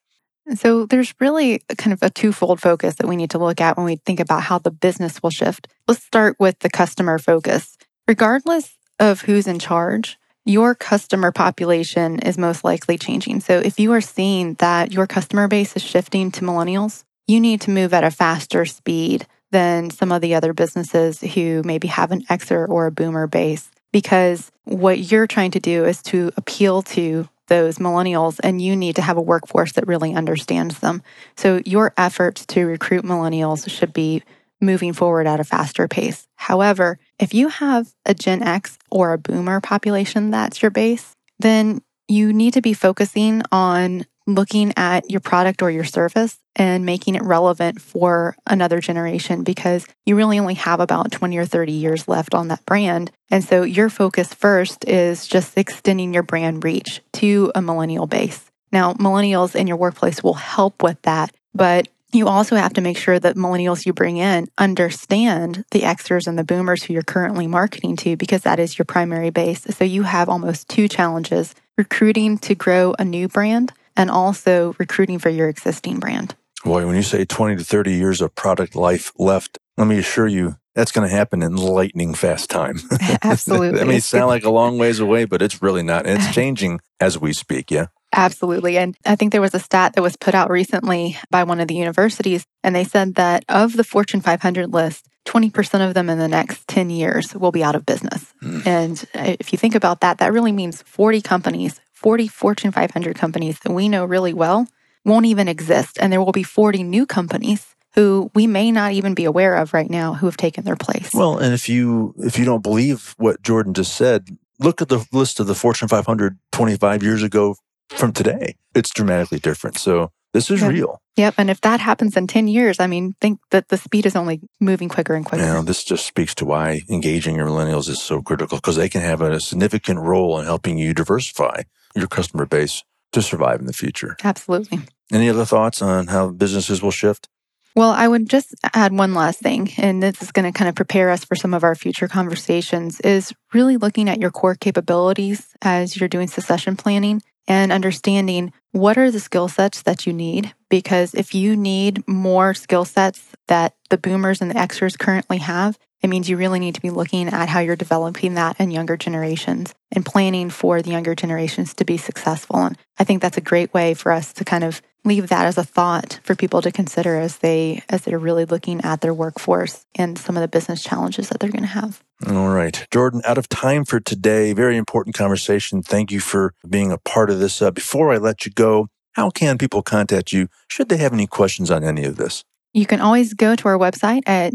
So 0.56 0.86
there's 0.86 1.14
really 1.20 1.62
kind 1.78 1.94
of 1.94 2.02
a 2.02 2.10
twofold 2.10 2.60
focus 2.60 2.96
that 2.96 3.08
we 3.08 3.16
need 3.16 3.30
to 3.32 3.38
look 3.38 3.62
at 3.62 3.78
when 3.78 3.86
we 3.86 3.98
think 3.98 4.20
about 4.20 4.44
how 4.44 4.58
the 4.58 4.72
business 4.72 5.22
will 5.22 5.30
shift. 5.30 5.68
Let's 5.88 6.04
start 6.04 6.36
with 6.40 6.60
the 6.60 6.70
customer 6.70 7.20
focus. 7.20 7.78
Regardless 8.08 8.76
of 9.00 9.22
who's 9.22 9.48
in 9.48 9.60
charge, 9.60 10.18
your 10.44 10.74
customer 10.74 11.32
population 11.32 12.20
is 12.20 12.38
most 12.38 12.64
likely 12.64 12.98
changing. 12.98 13.40
So 13.42 13.60
if 13.60 13.80
you 13.80 13.94
are 13.94 14.02
seeing 14.02 14.56
that 14.56 14.92
your 14.92 15.08
customer 15.08 15.48
base 15.48 15.76
is 15.76 15.84
shifting 15.84 16.32
to 16.32 16.42
millennials, 16.42 17.04
you 17.28 17.40
need 17.40 17.62
to 17.62 17.72
move 17.72 17.94
at 17.94 18.04
a 18.04 18.12
faster 18.12 18.66
speed 18.66 19.28
than 19.52 19.92
some 19.92 20.12
of 20.12 20.22
the 20.22 20.34
other 20.34 20.54
businesses 20.54 21.22
who 21.22 21.62
maybe 21.64 21.88
have 21.88 22.12
an 22.12 22.24
Xer 22.24 22.68
or 22.68 22.88
a 22.88 22.92
boomer 22.92 23.28
base 23.28 23.70
because 23.92 24.52
what 24.64 25.00
you're 25.00 25.28
trying 25.28 25.52
to 25.52 25.60
do 25.60 25.86
is 25.86 26.02
to 26.04 26.32
appeal 26.38 26.82
to 26.82 27.28
those 27.48 27.80
millennials 27.80 28.40
and 28.44 28.62
you 28.62 28.76
need 28.76 28.96
to 28.96 29.02
have 29.02 29.18
a 29.18 29.22
workforce 29.22 29.74
that 29.74 29.88
really 29.88 30.14
understands 30.14 30.80
them. 30.80 31.04
So 31.36 31.62
your 31.66 31.94
efforts 31.98 32.46
to 32.48 32.66
recruit 32.66 33.04
millennials 33.04 33.70
should 33.70 33.92
be 33.92 34.24
moving 34.62 34.94
forward 34.94 35.28
at 35.28 35.40
a 35.40 35.44
faster 35.44 35.88
pace. 35.88 36.28
However, 36.36 36.98
if 37.20 37.34
you 37.34 37.50
have 37.50 37.94
a 38.06 38.14
Gen 38.14 38.42
X 38.44 38.78
or 38.90 39.12
a 39.12 39.18
boomer 39.18 39.60
population 39.60 40.32
that's 40.32 40.62
your 40.62 40.72
base, 40.72 41.16
then 41.40 41.82
you 42.08 42.32
need 42.32 42.54
to 42.54 42.62
be 42.62 42.74
focusing 42.74 43.42
on 43.52 44.06
looking 44.36 44.74
at 44.78 45.10
your 45.10 45.20
product 45.20 45.62
or 45.62 45.72
your 45.72 45.84
service 45.84 46.38
and 46.56 46.86
making 46.86 47.16
it 47.16 47.24
relevant 47.24 47.82
for 47.82 48.36
another 48.46 48.80
generation 48.80 49.44
because 49.44 49.86
you 50.06 50.16
really 50.16 50.40
only 50.40 50.56
have 50.56 50.80
about 50.80 51.12
20 51.12 51.38
or 51.38 51.46
30 51.46 51.72
years 51.72 52.08
left 52.08 52.34
on 52.34 52.50
that 52.50 52.66
brand. 52.66 53.12
And 53.30 53.44
so 53.44 53.64
your 53.64 53.90
focus 53.90 54.34
first 54.34 54.88
is 54.88 55.28
just 55.28 55.58
extending 55.58 56.14
your 56.14 56.24
brand 56.24 56.64
reach 56.64 57.02
to 57.14 57.52
a 57.56 57.62
millennial 57.62 58.08
base. 58.08 58.52
Now, 58.72 58.94
millennials 58.94 59.56
in 59.56 59.68
your 59.68 59.78
workplace 59.78 60.24
will 60.24 60.34
help 60.34 60.82
with 60.84 61.02
that, 61.04 61.34
but 61.54 61.88
you 62.14 62.28
also 62.28 62.56
have 62.58 62.74
to 62.74 62.82
make 62.82 62.98
sure 62.98 63.20
that 63.20 63.38
millennials 63.38 63.86
you 63.86 63.94
bring 63.94 64.18
in 64.18 64.48
understand 64.58 65.64
the 65.72 65.82
Xers 65.82 66.28
and 66.28 66.38
the 66.38 66.44
boomers 66.44 66.84
who 66.84 66.94
you're 66.94 67.04
currently 67.04 67.48
marketing 67.48 67.96
to 67.98 68.18
because 68.18 68.42
that 68.42 68.60
is 68.60 68.78
your 68.78 68.86
primary 68.86 69.30
base. 69.30 69.64
So 69.64 69.86
you 69.86 70.04
have 70.04 70.28
almost 70.28 70.68
two 70.68 70.88
challenges 70.88 71.56
recruiting 71.78 72.38
to 72.40 72.56
grow 72.56 72.94
a 73.00 73.06
new 73.06 73.28
brand 73.28 73.72
and 73.96 74.10
also 74.10 74.76
recruiting 74.78 75.20
for 75.20 75.30
your 75.30 75.50
existing 75.50 76.00
brand. 76.00 76.36
Boy, 76.64 76.86
when 76.86 76.96
you 76.96 77.04
say 77.04 77.26
20 77.26 77.58
to 77.58 77.64
30 77.64 77.94
years 77.94 78.22
of 78.22 78.36
product 78.36 78.76
life 78.76 79.12
left, 79.18 79.58
let 79.78 79.88
me 79.88 79.98
assure 79.98 80.28
you 80.28 80.58
that's 80.76 80.92
going 80.92 81.08
to 81.08 81.14
happen 81.14 81.42
in 81.42 81.56
lightning 81.56 82.14
fast 82.14 82.50
time. 82.50 82.78
Absolutely. 83.24 83.80
that 83.80 83.88
may 83.88 84.00
sound 84.00 84.28
like 84.28 84.44
a 84.44 84.50
long 84.50 84.78
ways 84.78 85.00
away, 85.00 85.26
but 85.26 85.42
it's 85.42 85.62
really 85.62 85.84
not. 85.84 86.06
And 86.06 86.22
it's 86.22 86.34
changing 86.36 86.80
as 87.00 87.20
we 87.20 87.34
speak. 87.34 87.72
Yeah. 87.72 87.88
Absolutely. 88.14 88.78
And 88.78 88.96
I 89.06 89.16
think 89.16 89.32
there 89.32 89.42
was 89.42 89.54
a 89.54 89.60
stat 89.60 89.94
that 89.94 90.02
was 90.02 90.18
put 90.18 90.36
out 90.36 90.50
recently 90.50 91.18
by 91.30 91.46
one 91.46 91.62
of 91.62 91.70
the 91.70 91.76
universities, 91.76 92.46
and 92.62 92.76
they 92.76 92.84
said 92.84 93.16
that 93.16 93.46
of 93.48 93.78
the 93.78 93.86
Fortune 93.86 94.20
500 94.20 94.74
list, 94.74 95.08
20% 95.26 95.88
of 95.88 95.94
them 95.94 96.10
in 96.10 96.18
the 96.18 96.28
next 96.28 96.68
10 96.68 96.90
years 96.90 97.34
will 97.34 97.54
be 97.54 97.64
out 97.64 97.76
of 97.76 97.86
business. 97.86 98.26
Mm. 98.44 98.68
And 98.68 99.06
if 99.40 99.54
you 99.54 99.58
think 99.58 99.76
about 99.76 100.02
that, 100.02 100.18
that 100.18 100.34
really 100.34 100.52
means 100.52 100.82
40 100.82 101.22
companies, 101.22 101.80
40 102.02 102.28
Fortune 102.28 102.72
500 102.72 103.16
companies 103.16 103.60
that 103.60 103.72
we 103.72 103.88
know 103.88 104.06
really 104.06 104.34
well 104.34 104.68
won't 105.06 105.28
even 105.28 105.48
exist. 105.48 105.98
And 106.02 106.12
there 106.12 106.22
will 106.22 106.32
be 106.32 106.44
40 106.44 106.82
new 106.84 107.06
companies 107.06 107.76
who 107.94 108.32
we 108.34 108.48
may 108.48 108.72
not 108.72 108.94
even 108.94 109.14
be 109.14 109.26
aware 109.26 109.56
of 109.56 109.74
right 109.74 109.90
now 109.90 110.16
who 110.16 110.26
have 110.26 110.38
taken 110.38 110.64
their 110.64 110.76
place. 110.76 111.12
Well, 111.14 111.38
and 111.38 111.54
if 111.54 111.70
you 111.70 112.16
if 112.20 112.40
you 112.40 112.46
don't 112.46 112.64
believe 112.64 113.14
what 113.18 113.42
Jordan 113.44 113.74
just 113.74 113.96
said, 113.96 114.38
look 114.60 114.82
at 114.82 114.90
the 114.90 115.06
list 115.12 115.40
of 115.40 115.48
the 115.48 115.56
Fortune 115.56 115.88
500 115.88 116.38
25 116.52 117.04
years 117.04 117.22
ago 117.22 117.56
from 117.90 118.14
today. 118.14 118.56
It's 118.74 118.92
dramatically 118.92 119.40
different. 119.40 119.78
So 119.78 120.12
this 120.34 120.50
is 120.50 120.62
yep. 120.62 120.72
real. 120.72 121.02
Yep. 121.18 121.36
And 121.38 121.50
if 121.50 121.60
that 121.62 121.82
happens 121.82 122.16
in 122.16 122.26
10 122.26 122.48
years, 122.48 122.80
I 122.80 122.88
mean, 122.88 123.16
think 123.20 123.40
that 123.50 123.68
the 123.68 123.76
speed 123.78 124.06
is 124.06 124.16
only 124.16 124.40
moving 124.62 124.88
quicker 124.88 125.14
and 125.14 125.26
quicker. 125.26 125.44
Yeah, 125.44 125.62
this 125.62 125.84
just 125.84 126.06
speaks 126.06 126.34
to 126.36 126.46
why 126.46 126.82
engaging 126.90 127.36
your 127.36 127.48
millennials 127.48 127.90
is 127.90 128.02
so 128.02 128.22
critical 128.22 128.58
because 128.58 128.78
they 128.78 128.88
can 128.88 129.02
have 129.02 129.20
a 129.20 129.42
significant 129.42 130.00
role 130.00 130.40
in 130.40 130.46
helping 130.46 130.78
you 130.78 130.94
diversify 130.94 131.64
your 131.96 132.08
customer 132.08 132.46
base 132.46 132.84
to 133.12 133.22
survive 133.22 133.60
in 133.60 133.66
the 133.66 133.74
future. 133.74 134.16
Absolutely. 134.24 134.80
Any 135.12 135.30
other 135.30 135.46
thoughts 135.46 135.82
on 135.82 136.08
how 136.08 136.30
businesses 136.30 136.82
will 136.82 136.92
shift? 136.92 137.28
Well, 137.76 137.92
I 137.92 138.08
would 138.08 138.30
just 138.30 138.54
add 138.74 138.92
one 138.92 139.14
last 139.14 139.40
thing, 139.40 139.72
and 139.78 140.04
this 140.04 140.22
is 140.22 140.32
going 140.32 140.52
to 140.52 140.58
kind 140.58 140.68
of 140.68 140.76
prepare 140.76 141.10
us 141.10 141.24
for 141.24 141.36
some 141.36 141.54
of 141.54 141.64
our 141.64 141.76
future 141.76 142.10
conversations, 142.10 143.00
is 143.00 143.34
really 143.54 143.78
looking 143.78 144.10
at 144.10 144.20
your 144.20 144.32
core 144.32 144.56
capabilities 144.56 145.48
as 145.62 145.98
you're 145.98 146.10
doing 146.10 146.28
succession 146.28 146.76
planning 146.76 147.22
and 147.48 147.72
understanding 147.72 148.52
what 148.72 148.98
are 148.98 149.10
the 149.10 149.20
skill 149.22 149.48
sets 149.48 149.84
that 149.84 150.06
you 150.06 150.12
need. 150.12 150.54
Because 150.70 151.14
if 151.14 151.34
you 151.34 151.56
need 151.56 152.06
more 152.08 152.54
skill 152.54 152.84
sets 152.84 153.30
that 153.48 153.74
the 153.90 153.98
boomers 153.98 154.42
and 154.42 154.52
the 154.52 154.56
Xers 154.56 155.00
currently 155.00 155.38
have, 155.38 155.78
it 156.02 156.08
means 156.08 156.30
you 156.30 156.38
really 156.38 156.60
need 156.60 156.76
to 156.76 156.82
be 156.82 156.90
looking 156.90 157.28
at 157.28 157.50
how 157.50 157.60
you're 157.60 157.76
developing 157.76 158.34
that 158.34 158.60
in 158.60 158.72
younger 158.72 158.98
generations 158.98 159.74
and 159.92 160.06
planning 160.06 160.50
for 160.50 160.82
the 160.82 160.92
younger 160.92 161.14
generations 161.16 161.74
to 161.76 161.86
be 161.86 161.98
successful. 161.98 162.58
And 162.58 162.78
I 162.98 163.04
think 163.04 163.22
that's 163.22 163.38
a 163.38 163.42
great 163.42 163.74
way 163.74 163.94
for 163.94 164.12
us 164.12 164.34
to 164.34 164.46
kind 164.46 164.64
of 164.64 164.82
leave 165.04 165.30
that 165.30 165.46
as 165.46 165.58
a 165.58 165.64
thought 165.64 166.20
for 166.24 166.36
people 166.36 166.62
to 166.62 166.72
consider 166.72 167.18
as 167.18 167.38
they 167.38 167.84
as 167.90 168.02
they're 168.02 168.20
really 168.20 168.46
looking 168.46 168.82
at 168.82 169.02
their 169.02 169.14
workforce 169.14 169.86
and 169.96 170.18
some 170.18 170.38
of 170.38 170.42
the 170.42 170.48
business 170.48 170.84
challenges 170.84 171.30
that 171.30 171.40
they're 171.40 171.50
going 171.50 171.64
to 171.64 171.68
have. 171.68 172.04
All 172.28 172.50
right. 172.50 172.86
Jordan, 172.92 173.22
out 173.26 173.38
of 173.38 173.50
time 173.50 173.84
for 173.84 174.00
today. 174.00 174.54
Very 174.54 174.78
important 174.78 175.16
conversation. 175.16 175.82
Thank 175.82 176.12
you 176.12 176.20
for 176.20 176.54
being 176.68 176.92
a 176.92 176.98
part 177.00 177.30
of 177.30 177.40
this. 177.40 177.62
Uh, 177.62 177.72
before 177.72 178.14
I 178.14 178.18
let 178.18 178.46
you 178.46 178.52
go, 178.52 178.90
how 179.14 179.30
can 179.30 179.58
people 179.58 179.82
contact 179.82 180.32
you 180.32 180.48
should 180.68 180.90
they 180.90 180.98
have 180.98 181.14
any 181.14 181.28
questions 181.28 181.72
on 181.72 181.84
any 181.84 182.06
of 182.06 182.18
this? 182.18 182.44
You 182.74 182.86
can 182.86 183.02
always 183.02 183.34
go 183.34 183.56
to 183.56 183.68
our 183.68 183.78
website 183.78 184.22
at 184.28 184.54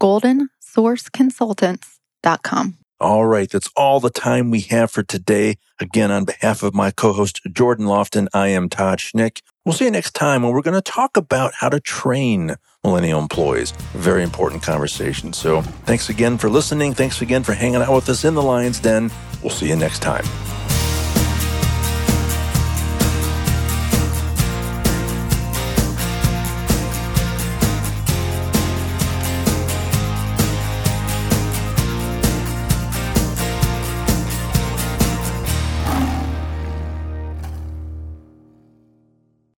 www.goldensourceconsultants.com. 0.00 2.78
All 2.98 3.26
right, 3.26 3.50
that's 3.50 3.68
all 3.76 4.00
the 4.00 4.08
time 4.08 4.50
we 4.50 4.62
have 4.62 4.90
for 4.90 5.02
today. 5.02 5.56
Again, 5.78 6.10
on 6.10 6.24
behalf 6.24 6.62
of 6.62 6.74
my 6.74 6.90
co-host 6.90 7.42
Jordan 7.52 7.84
Lofton, 7.84 8.26
I 8.32 8.48
am 8.48 8.70
Todd 8.70 9.00
Schnick. 9.00 9.42
We'll 9.66 9.74
see 9.74 9.84
you 9.84 9.90
next 9.90 10.14
time 10.14 10.42
when 10.42 10.52
we're 10.52 10.62
going 10.62 10.72
to 10.74 10.80
talk 10.80 11.18
about 11.18 11.52
how 11.54 11.68
to 11.68 11.78
train 11.78 12.54
millennial 12.82 13.20
employees. 13.20 13.72
Very 13.92 14.22
important 14.22 14.62
conversation. 14.62 15.34
So 15.34 15.60
thanks 15.60 16.08
again 16.08 16.38
for 16.38 16.48
listening. 16.48 16.94
Thanks 16.94 17.20
again 17.20 17.42
for 17.42 17.52
hanging 17.52 17.82
out 17.82 17.94
with 17.94 18.08
us 18.08 18.24
in 18.24 18.34
the 18.34 18.42
Lion's 18.42 18.80
Den. 18.80 19.10
We'll 19.42 19.50
see 19.50 19.68
you 19.68 19.76
next 19.76 20.00
time. 20.00 20.24